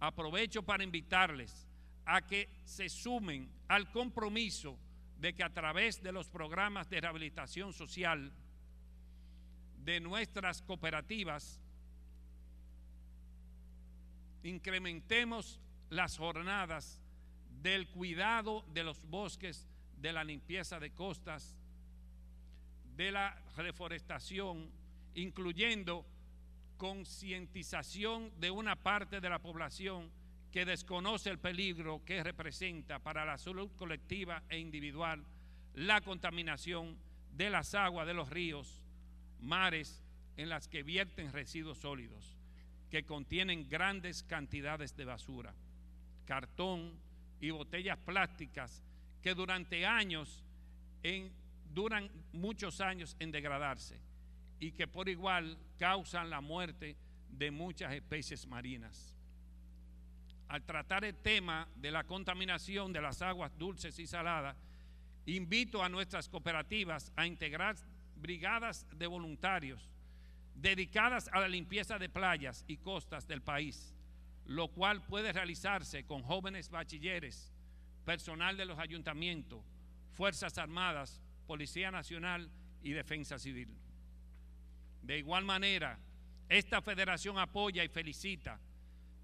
aprovecho 0.00 0.62
para 0.62 0.84
invitarles 0.84 1.66
a 2.04 2.26
que 2.26 2.48
se 2.64 2.88
sumen 2.88 3.50
al 3.68 3.90
compromiso 3.90 4.78
de 5.18 5.34
que 5.34 5.42
a 5.42 5.52
través 5.52 6.02
de 6.02 6.12
los 6.12 6.28
programas 6.28 6.88
de 6.88 7.00
rehabilitación 7.00 7.72
social 7.72 8.32
de 9.84 10.00
nuestras 10.00 10.62
cooperativas 10.62 11.60
incrementemos 14.42 15.60
las 15.90 16.18
jornadas 16.18 17.00
del 17.62 17.88
cuidado 17.88 18.64
de 18.72 18.84
los 18.84 19.04
bosques, 19.08 19.66
de 19.96 20.12
la 20.12 20.24
limpieza 20.24 20.78
de 20.78 20.92
costas, 20.92 21.56
de 22.96 23.10
la 23.10 23.42
reforestación, 23.56 24.70
incluyendo 25.14 26.06
concientización 26.76 28.32
de 28.38 28.50
una 28.50 28.76
parte 28.76 29.20
de 29.20 29.30
la 29.30 29.38
población 29.38 30.10
que 30.50 30.64
desconoce 30.64 31.30
el 31.30 31.38
peligro 31.38 32.02
que 32.04 32.22
representa 32.22 32.98
para 32.98 33.24
la 33.24 33.38
salud 33.38 33.70
colectiva 33.76 34.42
e 34.48 34.58
individual 34.58 35.24
la 35.74 36.00
contaminación 36.00 36.96
de 37.32 37.50
las 37.50 37.74
aguas 37.74 38.06
de 38.06 38.14
los 38.14 38.30
ríos, 38.30 38.82
mares 39.40 40.02
en 40.36 40.48
las 40.48 40.68
que 40.68 40.82
vierten 40.82 41.32
residuos 41.32 41.78
sólidos, 41.78 42.36
que 42.90 43.04
contienen 43.04 43.68
grandes 43.68 44.22
cantidades 44.22 44.96
de 44.96 45.04
basura, 45.04 45.54
cartón 46.24 46.98
y 47.40 47.50
botellas 47.50 47.98
plásticas 47.98 48.82
que 49.22 49.34
durante 49.34 49.84
años 49.84 50.42
en 51.02 51.30
duran 51.74 52.10
muchos 52.32 52.80
años 52.80 53.16
en 53.18 53.30
degradarse 53.30 54.00
y 54.58 54.72
que 54.72 54.86
por 54.86 55.08
igual 55.08 55.58
causan 55.78 56.30
la 56.30 56.40
muerte 56.40 56.96
de 57.28 57.50
muchas 57.50 57.92
especies 57.92 58.46
marinas. 58.46 59.14
Al 60.48 60.62
tratar 60.62 61.04
el 61.04 61.16
tema 61.16 61.68
de 61.74 61.90
la 61.90 62.04
contaminación 62.04 62.92
de 62.92 63.02
las 63.02 63.20
aguas 63.20 63.56
dulces 63.58 63.98
y 63.98 64.06
saladas, 64.06 64.56
invito 65.26 65.82
a 65.82 65.88
nuestras 65.88 66.28
cooperativas 66.28 67.12
a 67.16 67.26
integrar 67.26 67.76
brigadas 68.16 68.86
de 68.96 69.06
voluntarios 69.06 69.90
dedicadas 70.54 71.28
a 71.32 71.40
la 71.40 71.48
limpieza 71.48 71.98
de 71.98 72.08
playas 72.08 72.64
y 72.66 72.78
costas 72.78 73.26
del 73.26 73.42
país, 73.42 73.94
lo 74.46 74.68
cual 74.68 75.02
puede 75.02 75.32
realizarse 75.32 76.04
con 76.04 76.22
jóvenes 76.22 76.70
bachilleres, 76.70 77.52
personal 78.04 78.56
de 78.56 78.64
los 78.64 78.78
ayuntamientos, 78.78 79.60
Fuerzas 80.12 80.56
Armadas, 80.56 81.20
Policía 81.46 81.90
Nacional 81.90 82.50
y 82.82 82.92
Defensa 82.92 83.38
Civil. 83.38 83.68
De 85.06 85.16
igual 85.18 85.44
manera, 85.44 85.96
esta 86.48 86.82
federación 86.82 87.38
apoya 87.38 87.84
y 87.84 87.88
felicita, 87.88 88.58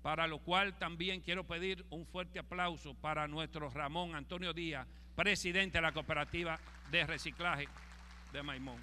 para 0.00 0.28
lo 0.28 0.38
cual 0.38 0.78
también 0.78 1.20
quiero 1.20 1.44
pedir 1.44 1.84
un 1.90 2.06
fuerte 2.06 2.38
aplauso 2.38 2.94
para 2.94 3.26
nuestro 3.26 3.68
Ramón 3.68 4.14
Antonio 4.14 4.52
Díaz, 4.52 4.86
presidente 5.16 5.78
de 5.78 5.82
la 5.82 5.92
cooperativa 5.92 6.60
de 6.92 7.04
reciclaje 7.04 7.66
de 8.32 8.42
Maimón. 8.44 8.80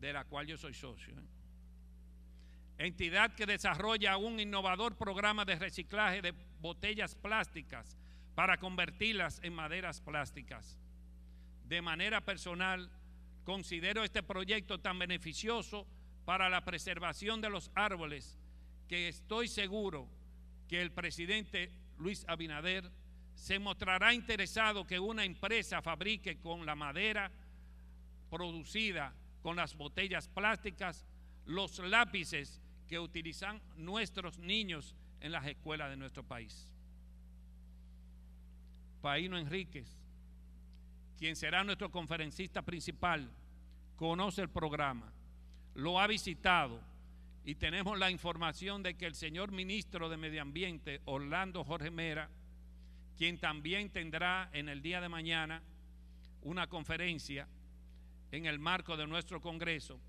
De 0.00 0.14
la 0.14 0.24
cual 0.24 0.46
yo 0.46 0.56
soy 0.56 0.72
socio. 0.72 1.12
¿eh? 1.12 1.22
Entidad 2.78 3.34
que 3.34 3.44
desarrolla 3.44 4.16
un 4.16 4.40
innovador 4.40 4.96
programa 4.96 5.44
de 5.44 5.56
reciclaje 5.56 6.22
de 6.22 6.32
botellas 6.60 7.14
plásticas 7.14 7.98
para 8.34 8.56
convertirlas 8.56 9.38
en 9.42 9.52
maderas 9.52 10.00
plásticas. 10.00 10.78
De 11.70 11.80
manera 11.80 12.20
personal, 12.20 12.90
considero 13.44 14.02
este 14.02 14.24
proyecto 14.24 14.80
tan 14.80 14.98
beneficioso 14.98 15.86
para 16.24 16.48
la 16.48 16.64
preservación 16.64 17.40
de 17.40 17.48
los 17.48 17.70
árboles 17.76 18.36
que 18.88 19.06
estoy 19.06 19.46
seguro 19.46 20.08
que 20.66 20.82
el 20.82 20.90
presidente 20.90 21.70
Luis 21.96 22.24
Abinader 22.26 22.90
se 23.36 23.60
mostrará 23.60 24.12
interesado 24.12 24.84
que 24.84 24.98
una 24.98 25.24
empresa 25.24 25.80
fabrique 25.80 26.40
con 26.40 26.66
la 26.66 26.74
madera 26.74 27.30
producida 28.30 29.14
con 29.40 29.54
las 29.54 29.76
botellas 29.76 30.26
plásticas 30.26 31.06
los 31.46 31.78
lápices 31.78 32.60
que 32.88 32.98
utilizan 32.98 33.62
nuestros 33.76 34.40
niños 34.40 34.96
en 35.20 35.30
las 35.30 35.46
escuelas 35.46 35.90
de 35.90 35.96
nuestro 35.96 36.24
país. 36.24 36.68
Paino 39.00 39.38
Enríquez, 39.38 39.99
quien 41.20 41.36
será 41.36 41.62
nuestro 41.62 41.90
conferencista 41.90 42.62
principal, 42.62 43.30
conoce 43.96 44.40
el 44.40 44.48
programa, 44.48 45.12
lo 45.74 46.00
ha 46.00 46.06
visitado 46.06 46.80
y 47.44 47.56
tenemos 47.56 47.98
la 47.98 48.10
información 48.10 48.82
de 48.82 48.94
que 48.94 49.04
el 49.04 49.14
señor 49.14 49.52
ministro 49.52 50.08
de 50.08 50.16
Medio 50.16 50.40
Ambiente, 50.40 51.02
Orlando 51.04 51.62
Jorge 51.62 51.90
Mera, 51.90 52.30
quien 53.18 53.38
también 53.38 53.90
tendrá 53.90 54.48
en 54.54 54.70
el 54.70 54.80
día 54.80 55.02
de 55.02 55.10
mañana 55.10 55.62
una 56.40 56.68
conferencia 56.68 57.46
en 58.32 58.46
el 58.46 58.58
marco 58.58 58.96
de 58.96 59.06
nuestro 59.06 59.42
Congreso, 59.42 60.00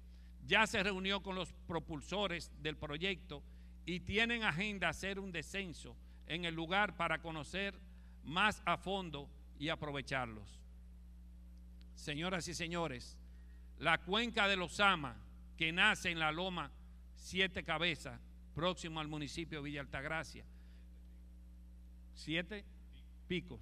ya 0.47 0.65
se 0.65 0.81
reunió 0.81 1.21
con 1.21 1.35
los 1.35 1.51
propulsores 1.67 2.53
del 2.63 2.77
proyecto 2.77 3.43
y 3.85 3.99
tienen 3.99 4.43
agenda 4.43 4.87
hacer 4.87 5.19
un 5.19 5.33
descenso 5.33 5.93
en 6.25 6.45
el 6.45 6.55
lugar 6.55 6.95
para 6.95 7.21
conocer 7.21 7.77
más 8.23 8.61
a 8.65 8.77
fondo 8.77 9.29
y 9.59 9.67
aprovecharlos. 9.67 10.60
Señoras 12.01 12.47
y 12.47 12.55
señores, 12.55 13.15
la 13.77 13.99
cuenca 13.99 14.47
de 14.47 14.55
los 14.55 14.79
Ama, 14.79 15.15
que 15.55 15.71
nace 15.71 16.09
en 16.09 16.17
la 16.17 16.31
loma 16.31 16.71
Siete 17.13 17.63
Cabezas, 17.63 18.19
próximo 18.55 18.99
al 18.99 19.07
municipio 19.07 19.59
de 19.59 19.65
Villa 19.65 19.81
Altagracia, 19.81 20.43
siete 22.15 22.65
picos, 23.27 23.61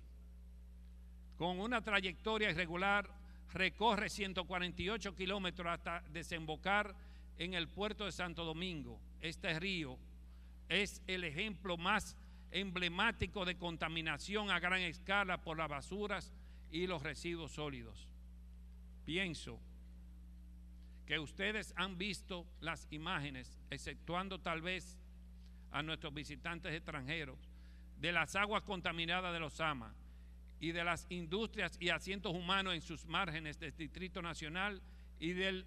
con 1.35 1.59
una 1.59 1.81
trayectoria 1.81 2.49
irregular, 2.49 3.09
recorre 3.51 4.07
148 4.07 5.13
kilómetros 5.17 5.67
hasta 5.67 6.01
desembocar 6.13 6.95
en 7.37 7.55
el 7.55 7.67
puerto 7.67 8.05
de 8.05 8.13
Santo 8.13 8.45
Domingo. 8.45 9.01
Este 9.19 9.59
río 9.59 9.99
es 10.69 11.01
el 11.07 11.25
ejemplo 11.25 11.75
más 11.75 12.15
emblemático 12.51 13.43
de 13.43 13.57
contaminación 13.57 14.49
a 14.49 14.61
gran 14.61 14.79
escala 14.79 15.41
por 15.41 15.57
las 15.57 15.67
basuras 15.67 16.31
y 16.71 16.87
los 16.87 17.03
residuos 17.03 17.51
sólidos. 17.51 18.08
Pienso 19.09 19.59
que 21.07 21.17
ustedes 21.17 21.73
han 21.75 21.97
visto 21.97 22.45
las 22.61 22.87
imágenes, 22.91 23.59
exceptuando 23.71 24.39
tal 24.39 24.61
vez 24.61 24.99
a 25.71 25.81
nuestros 25.81 26.13
visitantes 26.13 26.71
extranjeros, 26.75 27.39
de 27.97 28.11
las 28.11 28.35
aguas 28.35 28.61
contaminadas 28.61 29.33
de 29.33 29.39
los 29.39 29.59
AMA 29.61 29.95
y 30.59 30.73
de 30.73 30.83
las 30.83 31.07
industrias 31.09 31.75
y 31.79 31.89
asientos 31.89 32.35
humanos 32.35 32.75
en 32.75 32.81
sus 32.81 33.07
márgenes 33.07 33.59
del 33.59 33.75
Distrito 33.75 34.21
Nacional 34.21 34.79
y 35.19 35.33
del 35.33 35.65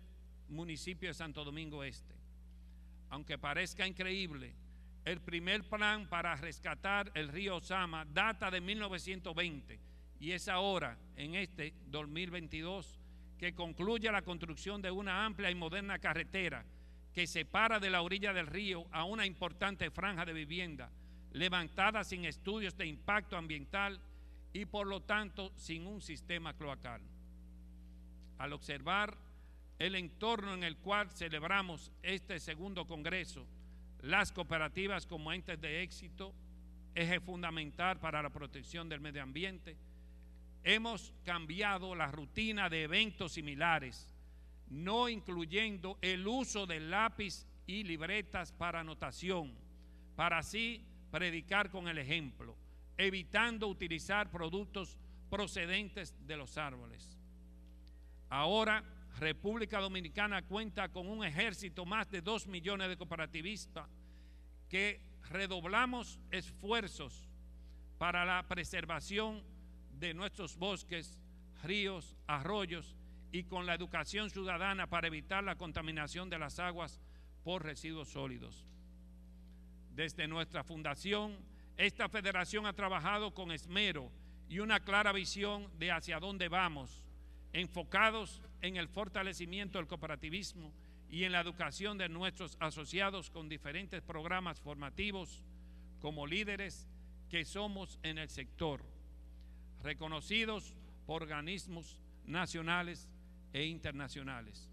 municipio 0.49 1.09
de 1.09 1.15
Santo 1.15 1.43
Domingo 1.43 1.83
Este. 1.83 2.15
Aunque 3.11 3.39
parezca 3.39 3.89
increíble, 3.89 4.55
el 5.05 5.21
primer 5.21 5.69
plan 5.69 6.09
para 6.09 6.37
rescatar 6.37 7.11
el 7.17 7.27
río 7.27 7.57
Osama 7.57 8.05
data 8.05 8.53
de 8.53 8.61
1920 8.61 9.81
y 10.21 10.31
es 10.31 10.47
ahora, 10.47 10.97
en 11.17 11.35
este 11.35 11.75
2022, 11.89 13.02
que 13.43 13.57
concluye 13.57 14.09
la 14.13 14.23
construcción 14.23 14.81
de 14.81 14.93
una 14.93 15.27
amplia 15.27 15.51
y 15.51 15.57
moderna 15.57 15.99
carretera 15.99 16.65
que 17.13 17.27
separa 17.27 17.81
de 17.81 17.91
la 17.91 18.03
orilla 18.03 18.33
del 18.33 18.47
río 18.47 18.87
a 18.93 19.03
una 19.03 19.27
importante 19.27 19.91
franja 19.91 20.25
de 20.25 20.33
vivienda, 20.33 20.93
levantada 21.33 22.05
sin 22.05 22.25
estudios 22.25 22.77
de 22.77 22.87
impacto 22.87 23.37
ambiental 23.37 23.99
y 24.53 24.65
por 24.67 24.87
lo 24.87 25.01
tanto 25.01 25.51
sin 25.57 25.89
un 25.89 26.01
sistema 26.01 26.55
cloacal. 26.55 27.03
Al 28.39 28.53
observar 28.53 29.19
el 29.81 29.97
entorno 29.97 30.55
en 30.55 30.63
el 30.63 30.77
cual 30.77 31.11
celebramos 31.11 31.91
este 32.05 32.39
segundo 32.39 32.87
Congreso, 32.87 33.45
las 34.03 34.31
cooperativas 34.31 35.05
como 35.05 35.33
entes 35.33 35.61
de 35.61 35.83
éxito, 35.83 36.33
eje 36.95 37.19
fundamental 37.19 37.99
para 37.99 38.23
la 38.23 38.31
protección 38.31 38.89
del 38.89 39.01
medio 39.01 39.21
ambiente. 39.21 39.77
Hemos 40.65 41.13
cambiado 41.25 41.95
la 41.95 42.11
rutina 42.11 42.69
de 42.69 42.85
eventos 42.85 43.33
similares, 43.33 44.15
no 44.69 45.09
incluyendo 45.09 45.99
el 46.01 46.27
uso 46.27 46.67
de 46.67 46.81
lápiz 46.81 47.47
y 47.67 47.83
libretas 47.83 48.53
para 48.53 48.81
anotación, 48.81 49.55
para 50.15 50.39
así 50.39 50.85
predicar 51.11 51.71
con 51.71 51.89
el 51.89 51.99
ejemplo, 51.99 52.57
evitando 52.97 53.67
utilizar 53.67 54.31
productos 54.31 54.99
procedentes 55.31 56.15
de 56.27 56.37
los 56.37 56.57
árboles. 56.57 57.19
Ahora 58.29 58.85
República 59.19 59.81
Dominicana 59.81 60.43
cuenta 60.43 60.89
con 60.91 61.09
un 61.09 61.25
ejército 61.25 61.85
más 61.85 62.11
de 62.11 62.23
dos 62.23 62.47
millones 62.47 62.89
de 62.89 62.97
cooperativistas 62.97 63.89
que 64.69 65.01
redoblamos 65.29 66.19
esfuerzos 66.31 67.29
para 67.99 68.25
la 68.25 68.47
preservación 68.49 69.43
de 70.03 70.15
nuestros 70.15 70.57
bosques, 70.57 71.17
ríos, 71.63 72.17
arroyos 72.27 72.97
y 73.31 73.45
con 73.45 73.67
la 73.67 73.75
educación 73.75 74.31
ciudadana 74.31 74.89
para 74.89 75.07
evitar 75.07 75.45
la 75.45 75.55
contaminación 75.55 76.29
de 76.29 76.41
las 76.41 76.59
aguas 76.59 77.01
por 77.45 77.63
residuos 77.63 78.09
sólidos. 78.09 78.67
Desde 79.95 80.27
nuestra 80.27 80.65
fundación, 80.65 81.37
esta 81.77 82.09
federación 82.09 82.67
ha 82.67 82.73
trabajado 82.73 83.33
con 83.33 83.53
esmero 83.53 84.11
y 84.49 84.59
una 84.59 84.81
clara 84.81 85.13
visión 85.13 85.71
de 85.79 85.93
hacia 85.93 86.19
dónde 86.19 86.49
vamos, 86.49 87.05
enfocados 87.53 88.43
en 88.61 88.79
el 88.79 88.89
fortalecimiento 88.89 89.79
del 89.79 89.87
cooperativismo 89.87 90.73
y 91.11 91.23
en 91.23 91.31
la 91.31 91.41
educación 91.41 91.97
de 91.97 92.09
nuestros 92.09 92.57
asociados 92.59 93.31
con 93.31 93.49
diferentes 93.49 94.03
programas 94.03 94.61
formativos 94.61 95.45
como 96.01 96.27
líderes 96.27 96.89
que 97.29 97.45
somos 97.45 98.01
en 98.03 98.19
el 98.19 98.29
sector, 98.29 98.83
reconocidos 99.83 100.75
por 101.07 101.23
organismos 101.23 101.99
nacionales 102.27 103.09
e 103.53 103.65
internacionales. 103.65 104.69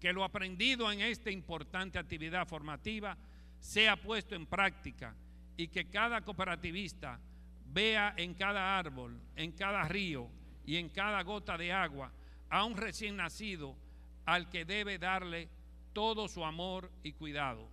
Que 0.00 0.12
lo 0.12 0.24
aprendido 0.24 0.90
en 0.90 1.00
esta 1.00 1.30
importante 1.30 1.98
actividad 1.98 2.46
formativa 2.46 3.16
sea 3.60 3.96
puesto 3.96 4.34
en 4.34 4.46
práctica 4.46 5.14
y 5.56 5.68
que 5.68 5.88
cada 5.88 6.20
cooperativista 6.20 7.18
vea 7.66 8.14
en 8.16 8.34
cada 8.34 8.78
árbol, 8.78 9.20
en 9.36 9.52
cada 9.52 9.82
río 9.84 10.28
y 10.64 10.76
en 10.76 10.88
cada 10.88 11.22
gota 11.22 11.58
de 11.58 11.72
agua 11.72 12.12
a 12.48 12.64
un 12.64 12.76
recién 12.76 13.16
nacido 13.16 13.76
al 14.24 14.48
que 14.50 14.64
debe 14.64 14.98
darle 14.98 15.48
todo 15.92 16.28
su 16.28 16.44
amor 16.44 16.90
y 17.02 17.12
cuidado. 17.12 17.68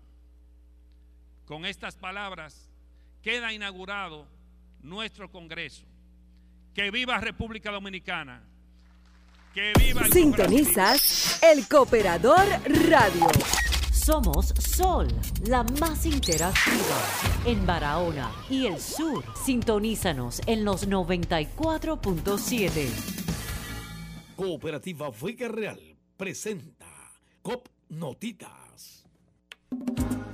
Con 1.46 1.66
estas 1.66 1.96
palabras 1.96 2.72
queda 3.22 3.54
inaugurado 3.54 4.28
nuestro 4.86 5.32
Congreso. 5.32 5.86
Que 6.74 6.92
viva 6.92 7.18
República 7.20 7.72
Dominicana. 7.72 8.44
Que 9.54 9.74
viva 9.78 10.06
el 10.06 10.12
Sintonizas 10.12 11.40
el 11.42 11.66
Cooperador 11.68 12.46
Radio. 12.90 13.28
Somos 13.92 14.54
Sol, 14.60 15.08
la 15.48 15.64
más 15.64 16.06
interactiva. 16.06 17.02
En 17.46 17.66
Barahona 17.66 18.32
y 18.50 18.68
el 18.68 18.80
sur, 18.80 19.24
sintonízanos 19.44 20.42
en 20.46 20.64
los 20.66 20.88
94.7. 20.88 22.88
Cooperativa 24.36 25.10
Vega 25.10 25.48
Real 25.48 25.80
presenta 26.18 26.86
COP 27.42 27.68
Notitas. 27.90 29.06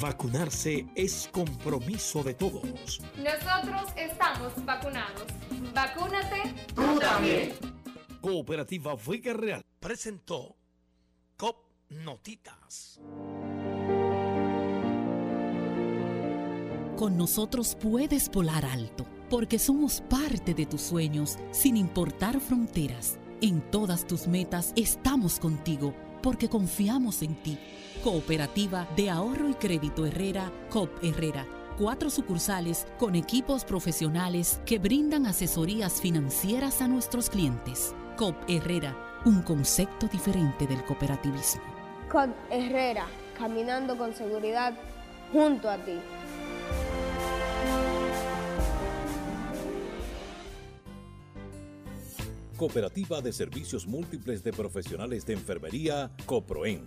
Vacunarse 0.00 0.86
es 0.94 1.28
compromiso 1.32 2.22
de 2.22 2.34
todos. 2.34 3.00
Nosotros 3.16 3.90
estamos 3.96 4.52
vacunados. 4.64 5.24
Vacúnate. 5.74 6.54
Tú 6.74 6.98
también. 6.98 7.52
Cooperativa 8.20 8.96
Vega 9.06 9.32
Real 9.32 9.62
presentó 9.78 10.56
COP 11.36 11.56
Notitas. 11.90 13.00
Con 16.96 17.18
nosotros 17.18 17.76
puedes 17.80 18.30
volar 18.30 18.64
alto, 18.64 19.06
porque 19.28 19.58
somos 19.58 20.00
parte 20.08 20.54
de 20.54 20.64
tus 20.64 20.80
sueños, 20.80 21.36
sin 21.52 21.76
importar 21.76 22.40
fronteras. 22.40 23.18
En 23.42 23.60
todas 23.70 24.06
tus 24.06 24.26
metas 24.26 24.72
estamos 24.76 25.38
contigo, 25.38 25.94
porque 26.22 26.48
confiamos 26.48 27.20
en 27.20 27.34
ti. 27.42 27.58
Cooperativa 28.06 28.86
de 28.94 29.10
Ahorro 29.10 29.50
y 29.50 29.54
Crédito 29.54 30.06
Herrera, 30.06 30.52
COP 30.70 31.02
Herrera. 31.02 31.44
Cuatro 31.76 32.08
sucursales 32.08 32.86
con 33.00 33.16
equipos 33.16 33.64
profesionales 33.64 34.60
que 34.64 34.78
brindan 34.78 35.26
asesorías 35.26 36.00
financieras 36.00 36.82
a 36.82 36.86
nuestros 36.86 37.28
clientes. 37.28 37.96
COP 38.16 38.36
Herrera, 38.48 38.96
un 39.24 39.42
concepto 39.42 40.06
diferente 40.06 40.68
del 40.68 40.84
cooperativismo. 40.84 41.64
COP 42.08 42.30
Herrera, 42.48 43.08
caminando 43.36 43.98
con 43.98 44.14
seguridad 44.14 44.72
junto 45.32 45.68
a 45.68 45.76
ti. 45.76 45.98
Cooperativa 52.56 53.20
de 53.20 53.32
Servicios 53.32 53.84
Múltiples 53.84 54.44
de 54.44 54.52
Profesionales 54.52 55.26
de 55.26 55.32
Enfermería, 55.32 56.12
COPROEN, 56.24 56.86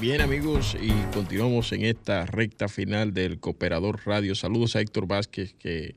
Bien 0.00 0.20
amigos, 0.20 0.76
y 0.80 0.92
continuamos 1.12 1.72
en 1.72 1.84
esta 1.84 2.24
recta 2.24 2.68
final 2.68 3.12
del 3.12 3.40
Cooperador 3.40 4.00
Radio. 4.06 4.36
Saludos 4.36 4.76
a 4.76 4.80
Héctor 4.80 5.08
Vázquez 5.08 5.54
que 5.58 5.96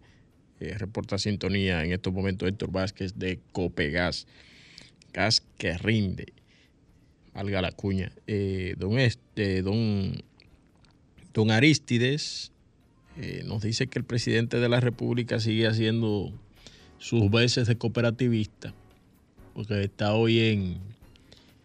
eh, 0.59 0.75
reporta 0.79 1.19
sintonía 1.19 1.85
en 1.85 1.91
estos 1.91 2.11
momentos. 2.11 2.49
Héctor 2.49 2.71
Vázquez 2.71 3.13
de 3.19 3.39
Copegas, 3.51 4.25
gas 5.13 5.43
que 5.59 5.77
rinde, 5.77 6.33
valga 7.35 7.61
la 7.61 7.71
cuña. 7.71 8.11
Eh, 8.25 8.73
don, 8.79 8.97
este, 8.97 9.61
don, 9.61 10.23
don 11.31 11.51
Aristides 11.51 12.51
eh, 13.17 13.43
nos 13.45 13.61
dice 13.61 13.85
que 13.85 13.99
el 13.99 14.05
presidente 14.05 14.57
de 14.57 14.67
la 14.67 14.79
República 14.79 15.39
sigue 15.39 15.67
haciendo 15.67 16.33
sus 16.97 17.29
veces 17.29 17.67
de 17.67 17.77
cooperativista, 17.77 18.73
porque 19.53 19.83
está 19.83 20.15
hoy 20.15 20.39
en, 20.39 20.77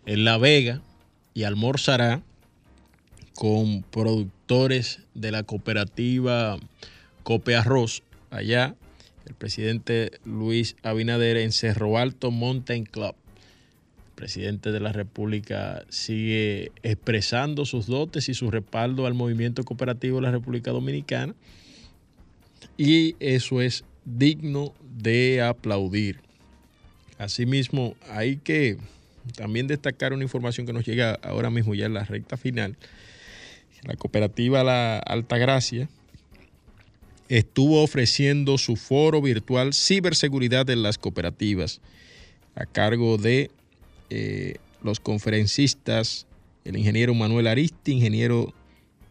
en 0.04 0.24
La 0.26 0.36
Vega 0.36 0.82
y 1.36 1.44
almorzará 1.44 2.22
con 3.34 3.82
productores 3.82 5.00
de 5.12 5.30
la 5.30 5.42
cooperativa 5.42 6.56
Cope 7.24 7.54
Arroz 7.54 8.02
allá, 8.30 8.74
el 9.26 9.34
presidente 9.34 10.12
Luis 10.24 10.76
Abinader 10.82 11.36
en 11.36 11.52
Cerro 11.52 11.98
Alto 11.98 12.30
Mountain 12.30 12.86
Club. 12.86 13.14
El 14.06 14.12
presidente 14.14 14.72
de 14.72 14.80
la 14.80 14.92
República 14.92 15.84
sigue 15.90 16.72
expresando 16.82 17.66
sus 17.66 17.86
dotes 17.86 18.30
y 18.30 18.34
su 18.34 18.50
respaldo 18.50 19.04
al 19.04 19.12
movimiento 19.12 19.62
cooperativo 19.62 20.16
de 20.16 20.22
la 20.22 20.30
República 20.30 20.70
Dominicana 20.70 21.34
y 22.78 23.14
eso 23.20 23.60
es 23.60 23.84
digno 24.06 24.72
de 24.96 25.42
aplaudir. 25.42 26.18
Asimismo, 27.18 27.94
hay 28.08 28.38
que 28.38 28.78
también 29.34 29.66
destacar 29.66 30.12
una 30.12 30.22
información 30.22 30.66
que 30.66 30.72
nos 30.72 30.84
llega 30.84 31.18
ahora 31.22 31.50
mismo 31.50 31.74
ya 31.74 31.86
en 31.86 31.94
la 31.94 32.04
recta 32.04 32.36
final. 32.36 32.76
La 33.82 33.96
cooperativa 33.96 34.64
La 34.64 34.98
Altagracia 34.98 35.88
estuvo 37.28 37.82
ofreciendo 37.82 38.58
su 38.58 38.76
foro 38.76 39.20
virtual 39.20 39.74
Ciberseguridad 39.74 40.68
en 40.70 40.82
las 40.82 40.98
cooperativas 40.98 41.80
a 42.54 42.66
cargo 42.66 43.18
de 43.18 43.50
eh, 44.10 44.56
los 44.82 45.00
conferencistas, 45.00 46.26
el 46.64 46.76
ingeniero 46.76 47.14
Manuel 47.14 47.48
Aristi, 47.48 47.92
ingeniero 47.92 48.54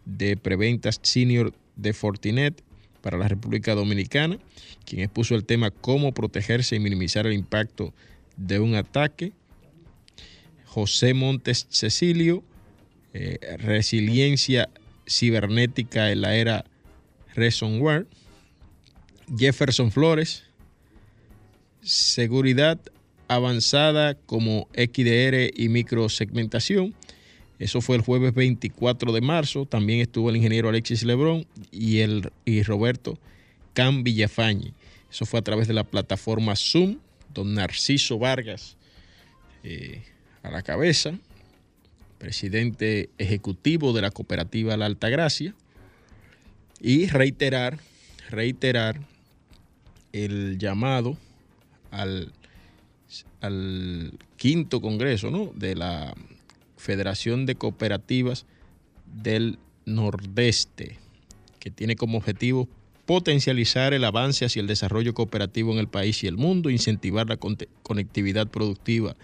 de 0.05 0.37
preventas 0.37 0.99
senior 1.01 1.53
de 1.75 1.93
Fortinet 1.93 2.61
para 3.01 3.17
la 3.17 3.27
República 3.27 3.75
Dominicana, 3.75 4.39
quien 4.85 5.01
expuso 5.01 5.35
el 5.35 5.45
tema 5.45 5.69
cómo 5.69 6.13
protegerse 6.13 6.75
y 6.75 6.79
minimizar 6.79 7.27
el 7.27 7.33
impacto 7.33 7.93
de 8.37 8.59
un 8.59 8.75
ataque 8.75 9.31
José 10.75 11.13
Montes 11.13 11.67
Cecilio, 11.69 12.43
eh, 13.13 13.39
Resiliencia 13.59 14.69
Cibernética 15.07 16.11
en 16.11 16.19
la 16.19 16.35
era 16.35 16.65
Ransomware, 17.33 18.07
Jefferson 19.37 19.89
Flores, 19.89 20.43
Seguridad 21.81 22.77
Avanzada 23.29 24.15
como 24.15 24.67
XDR 24.73 25.49
y 25.55 25.69
microsegmentación. 25.69 26.93
Eso 27.57 27.79
fue 27.79 27.95
el 27.95 28.01
jueves 28.01 28.33
24 28.33 29.13
de 29.13 29.21
marzo. 29.21 29.65
También 29.65 30.01
estuvo 30.01 30.29
el 30.29 30.35
ingeniero 30.35 30.67
Alexis 30.67 31.03
Lebrón 31.03 31.47
y, 31.71 31.99
el, 31.99 32.33
y 32.43 32.63
Roberto 32.63 33.17
Can 33.73 34.03
Villafañe. 34.03 34.73
Eso 35.09 35.25
fue 35.25 35.39
a 35.39 35.43
través 35.43 35.69
de 35.69 35.73
la 35.73 35.85
plataforma 35.85 36.53
Zoom, 36.57 36.97
don 37.33 37.53
Narciso 37.53 38.19
Vargas. 38.19 38.75
Eh, 39.63 40.03
a 40.45 40.51
la 40.51 40.61
cabeza, 40.61 41.17
presidente 42.17 43.09
ejecutivo 43.17 43.93
de 43.93 44.01
la 44.01 44.11
cooperativa 44.11 44.77
La 44.77 44.85
Altagracia, 44.85 45.53
y 46.79 47.07
reiterar, 47.07 47.79
reiterar 48.29 48.99
el 50.13 50.57
llamado 50.57 51.17
al 51.91 52.31
al 53.41 54.13
quinto 54.37 54.81
congreso 54.81 55.31
¿no? 55.31 55.51
de 55.55 55.75
la 55.75 56.13
Federación 56.77 57.45
de 57.45 57.55
Cooperativas 57.55 58.45
del 59.05 59.59
Nordeste, 59.85 60.97
que 61.59 61.71
tiene 61.71 61.95
como 61.95 62.17
objetivo 62.17 62.67
potencializar 63.05 63.93
el 63.93 64.03
avance 64.03 64.45
hacia 64.45 64.61
el 64.61 64.67
desarrollo 64.67 65.13
cooperativo 65.13 65.71
en 65.71 65.77
el 65.77 65.87
país 65.87 66.23
y 66.23 66.27
el 66.27 66.37
mundo, 66.37 66.69
incentivar 66.69 67.27
la 67.27 67.37
conectividad 67.37 68.47
productiva, 68.47 69.15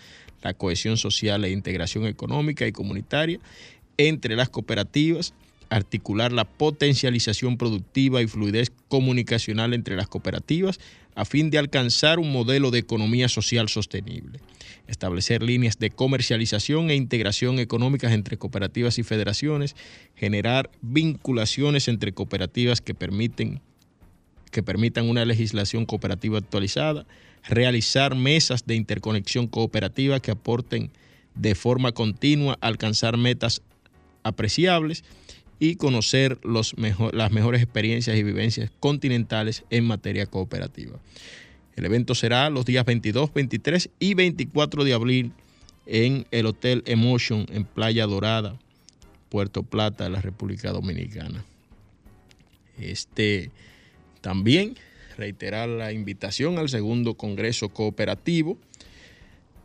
la 0.41 0.53
cohesión 0.53 0.97
social 0.97 1.43
e 1.45 1.51
integración 1.51 2.05
económica 2.05 2.65
y 2.67 2.71
comunitaria 2.71 3.39
entre 3.97 4.35
las 4.35 4.49
cooperativas, 4.49 5.33
articular 5.69 6.31
la 6.31 6.45
potencialización 6.45 7.57
productiva 7.57 8.21
y 8.21 8.27
fluidez 8.27 8.71
comunicacional 8.89 9.73
entre 9.73 9.95
las 9.95 10.07
cooperativas 10.07 10.79
a 11.15 11.25
fin 11.25 11.49
de 11.49 11.57
alcanzar 11.57 12.19
un 12.19 12.31
modelo 12.31 12.71
de 12.71 12.79
economía 12.79 13.29
social 13.29 13.69
sostenible, 13.69 14.39
establecer 14.87 15.43
líneas 15.43 15.77
de 15.77 15.89
comercialización 15.89 16.89
e 16.89 16.95
integración 16.95 17.59
económicas 17.59 18.11
entre 18.11 18.37
cooperativas 18.37 18.97
y 18.97 19.03
federaciones, 19.03 19.75
generar 20.15 20.69
vinculaciones 20.81 21.87
entre 21.87 22.13
cooperativas 22.13 22.81
que 22.81 22.93
permiten 22.93 23.61
que 24.51 24.63
permitan 24.63 25.09
una 25.09 25.23
legislación 25.23 25.85
cooperativa 25.85 26.37
actualizada, 26.37 27.05
realizar 27.47 28.15
mesas 28.15 28.65
de 28.65 28.75
interconexión 28.75 29.47
cooperativa 29.47 30.19
que 30.19 30.31
aporten 30.31 30.91
de 31.35 31.55
forma 31.55 31.91
continua 31.91 32.57
a 32.61 32.67
alcanzar 32.67 33.17
metas 33.17 33.61
apreciables 34.23 35.03
y 35.59 35.75
conocer 35.75 36.39
los 36.43 36.75
las 37.13 37.31
mejores 37.31 37.61
experiencias 37.61 38.17
y 38.17 38.23
vivencias 38.23 38.71
continentales 38.79 39.63
en 39.69 39.85
materia 39.85 40.25
cooperativa. 40.25 40.99
El 41.75 41.85
evento 41.85 42.15
será 42.15 42.49
los 42.49 42.65
días 42.65 42.85
22, 42.85 43.33
23 43.33 43.89
y 43.99 44.13
24 44.13 44.83
de 44.83 44.93
abril 44.93 45.31
en 45.85 46.25
el 46.31 46.45
Hotel 46.45 46.83
Emotion 46.85 47.45
en 47.51 47.65
Playa 47.65 48.05
Dorada, 48.05 48.57
Puerto 49.29 49.63
Plata, 49.63 50.09
la 50.09 50.21
República 50.21 50.71
Dominicana. 50.71 51.45
Este 52.79 53.51
también 54.21 54.75
reiterar 55.17 55.69
la 55.69 55.91
invitación 55.91 56.57
al 56.57 56.69
segundo 56.69 57.15
Congreso 57.15 57.69
Cooperativo 57.69 58.57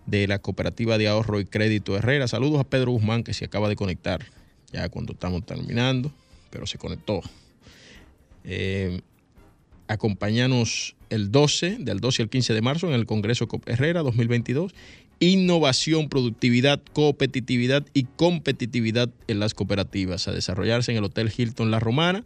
de 0.06 0.26
la 0.26 0.38
Cooperativa 0.38 0.98
de 0.98 1.08
Ahorro 1.08 1.40
y 1.40 1.44
Crédito 1.44 1.96
Herrera. 1.96 2.28
Saludos 2.28 2.60
a 2.60 2.64
Pedro 2.64 2.92
Guzmán 2.92 3.24
que 3.24 3.34
se 3.34 3.44
acaba 3.44 3.68
de 3.68 3.76
conectar 3.76 4.24
ya 4.72 4.88
cuando 4.88 5.12
estamos 5.12 5.44
terminando, 5.44 6.12
pero 6.50 6.66
se 6.66 6.78
conectó. 6.78 7.20
Eh, 8.44 9.00
acompañanos 9.88 10.96
el 11.10 11.30
12, 11.30 11.78
del 11.80 12.00
12 12.00 12.22
al 12.22 12.28
15 12.28 12.54
de 12.54 12.62
marzo 12.62 12.88
en 12.88 12.94
el 12.94 13.06
Congreso 13.06 13.48
Herrera 13.66 14.02
2022. 14.02 14.74
Innovación, 15.18 16.08
productividad, 16.08 16.82
competitividad 16.92 17.86
y 17.94 18.04
competitividad 18.04 19.08
en 19.28 19.40
las 19.40 19.54
cooperativas 19.54 20.28
a 20.28 20.32
desarrollarse 20.32 20.92
en 20.92 20.98
el 20.98 21.04
Hotel 21.04 21.32
Hilton 21.34 21.70
La 21.70 21.80
Romana 21.80 22.24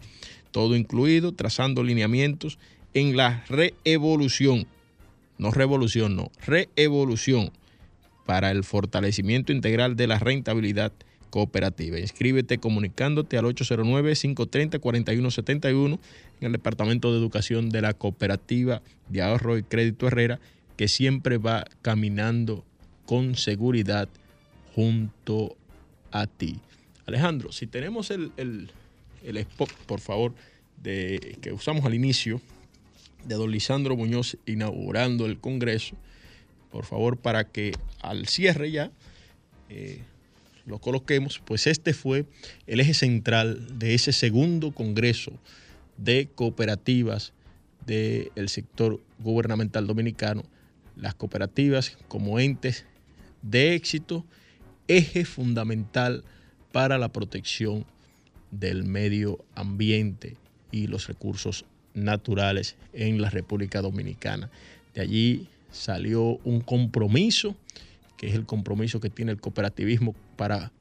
todo 0.50 0.76
incluido, 0.76 1.32
trazando 1.32 1.82
lineamientos 1.82 2.58
en 2.94 3.16
la 3.16 3.44
reevolución, 3.48 4.66
no 5.38 5.50
revolución, 5.50 6.14
no, 6.16 6.30
reevolución 6.46 7.50
para 8.26 8.50
el 8.50 8.64
fortalecimiento 8.64 9.52
integral 9.52 9.96
de 9.96 10.06
la 10.06 10.18
rentabilidad 10.18 10.92
cooperativa. 11.30 11.98
Inscríbete 11.98 12.58
comunicándote 12.58 13.38
al 13.38 13.46
809-530-4171 13.46 15.98
en 16.40 16.46
el 16.46 16.52
Departamento 16.52 17.10
de 17.12 17.18
Educación 17.18 17.70
de 17.70 17.80
la 17.82 17.94
Cooperativa 17.94 18.82
de 19.08 19.22
Ahorro 19.22 19.58
y 19.58 19.62
Crédito 19.62 20.08
Herrera, 20.08 20.40
que 20.76 20.88
siempre 20.88 21.38
va 21.38 21.64
caminando 21.82 22.64
con 23.06 23.36
seguridad 23.36 24.08
junto 24.74 25.56
a 26.10 26.26
ti. 26.26 26.58
Alejandro, 27.06 27.52
si 27.52 27.66
tenemos 27.66 28.10
el, 28.10 28.32
el 28.36 28.70
el 29.24 29.36
spot, 29.38 29.72
por 29.86 30.00
favor, 30.00 30.34
de, 30.82 31.38
que 31.40 31.52
usamos 31.52 31.84
al 31.84 31.94
inicio 31.94 32.40
de 33.24 33.34
don 33.34 33.50
Lisandro 33.50 33.96
Muñoz 33.96 34.36
inaugurando 34.46 35.26
el 35.26 35.38
Congreso, 35.38 35.96
por 36.70 36.84
favor, 36.84 37.16
para 37.16 37.44
que 37.44 37.72
al 38.00 38.26
cierre 38.26 38.70
ya 38.70 38.90
eh, 39.68 40.00
lo 40.66 40.78
coloquemos, 40.78 41.40
pues 41.44 41.66
este 41.66 41.94
fue 41.94 42.26
el 42.66 42.80
eje 42.80 42.94
central 42.94 43.78
de 43.78 43.94
ese 43.94 44.12
segundo 44.12 44.72
Congreso 44.72 45.32
de 45.96 46.28
cooperativas 46.34 47.32
del 47.86 48.48
sector 48.48 49.00
gubernamental 49.18 49.86
dominicano, 49.86 50.44
las 50.96 51.14
cooperativas 51.14 51.96
como 52.08 52.38
entes 52.38 52.86
de 53.42 53.74
éxito, 53.74 54.24
eje 54.86 55.24
fundamental 55.24 56.24
para 56.72 56.98
la 56.98 57.08
protección 57.08 57.84
del 58.50 58.84
medio 58.84 59.44
ambiente 59.54 60.36
y 60.70 60.86
los 60.86 61.06
recursos 61.08 61.64
naturales 61.94 62.76
en 62.92 63.20
la 63.20 63.30
República 63.30 63.80
Dominicana. 63.80 64.50
De 64.94 65.00
allí 65.00 65.48
salió 65.70 66.38
un 66.44 66.60
compromiso, 66.60 67.56
que 68.16 68.28
es 68.28 68.34
el 68.34 68.46
compromiso 68.46 69.00
que 69.00 69.10
tiene 69.10 69.32
el 69.32 69.40
cooperativismo 69.40 70.14
para 70.36 70.72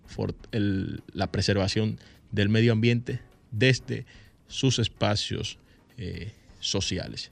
la 1.14 1.28
preservación 1.28 2.00
del 2.32 2.50
medio 2.50 2.74
ambiente 2.74 3.22
desde 3.52 4.06
sus 4.48 4.80
espacios 4.80 5.58
eh, 5.98 6.32
sociales. 6.60 7.32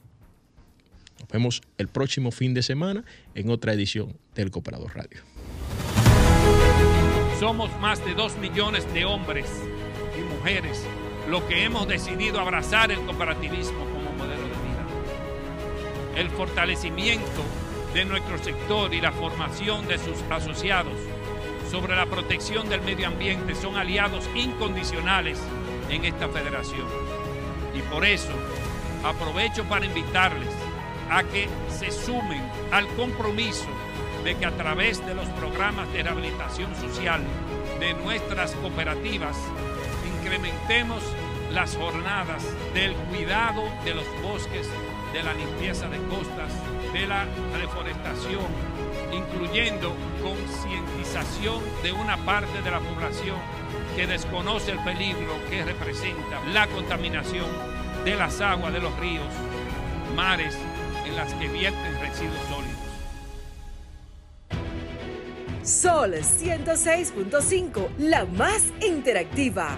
Nos 1.19 1.27
vemos 1.29 1.61
el 1.77 1.87
próximo 1.87 2.31
fin 2.31 2.53
de 2.53 2.61
semana 2.61 3.03
en 3.33 3.49
otra 3.49 3.73
edición 3.73 4.15
del 4.35 4.51
Cooperador 4.51 4.95
Radio. 4.95 5.21
Somos 7.39 7.69
más 7.79 8.03
de 8.05 8.13
dos 8.13 8.37
millones 8.37 8.91
de 8.93 9.05
hombres 9.05 9.47
mujeres 10.47 10.83
lo 11.27 11.45
que 11.47 11.65
hemos 11.65 11.87
decidido 11.87 12.39
abrazar 12.39 12.91
el 12.91 12.99
cooperativismo 13.01 13.79
como 13.79 14.11
modelo 14.13 14.43
de 14.43 14.47
vida. 14.47 14.85
El 16.15 16.29
fortalecimiento 16.29 17.43
de 17.93 18.05
nuestro 18.05 18.37
sector 18.37 18.93
y 18.93 19.01
la 19.01 19.11
formación 19.11 19.87
de 19.87 19.97
sus 19.97 20.21
asociados 20.29 20.93
sobre 21.69 21.95
la 21.95 22.05
protección 22.05 22.69
del 22.69 22.81
medio 22.81 23.07
ambiente 23.07 23.55
son 23.55 23.75
aliados 23.75 24.29
incondicionales 24.35 25.39
en 25.89 26.05
esta 26.05 26.29
federación. 26.29 26.87
Y 27.75 27.81
por 27.81 28.05
eso 28.05 28.31
aprovecho 29.03 29.65
para 29.65 29.85
invitarles 29.85 30.53
a 31.09 31.23
que 31.23 31.47
se 31.69 31.91
sumen 31.91 32.41
al 32.71 32.87
compromiso 32.95 33.67
de 34.23 34.35
que 34.35 34.45
a 34.45 34.51
través 34.51 35.05
de 35.05 35.13
los 35.13 35.27
programas 35.29 35.91
de 35.91 36.03
rehabilitación 36.03 36.73
social 36.75 37.21
de 37.79 37.93
nuestras 37.95 38.53
cooperativas 38.55 39.37
incrementemos 40.27 41.01
las 41.53 41.77
jornadas 41.77 42.43
del 42.73 42.93
cuidado 42.95 43.63
de 43.85 43.95
los 43.95 44.05
bosques, 44.21 44.67
de 45.13 45.23
la 45.23 45.33
limpieza 45.33 45.87
de 45.87 45.99
costas, 46.07 46.51
de 46.91 47.07
la 47.07 47.25
reforestación, 47.57 48.45
incluyendo 49.13 49.95
concientización 50.21 51.61
de 51.81 51.93
una 51.93 52.17
parte 52.25 52.61
de 52.61 52.69
la 52.69 52.81
población 52.81 53.37
que 53.95 54.05
desconoce 54.05 54.71
el 54.71 54.79
peligro 54.79 55.33
que 55.49 55.63
representa 55.63 56.43
la 56.51 56.67
contaminación 56.67 57.47
de 58.03 58.15
las 58.17 58.41
aguas 58.41 58.73
de 58.73 58.81
los 58.81 58.99
ríos, 58.99 59.27
mares 60.13 60.57
en 61.05 61.15
las 61.15 61.33
que 61.35 61.47
vierten 61.47 61.99
residuos 62.01 62.41
sólidos. 62.49 62.77
Sol 65.63 66.13
106.5, 66.15 67.87
la 67.97 68.25
más 68.25 68.63
interactiva 68.81 69.77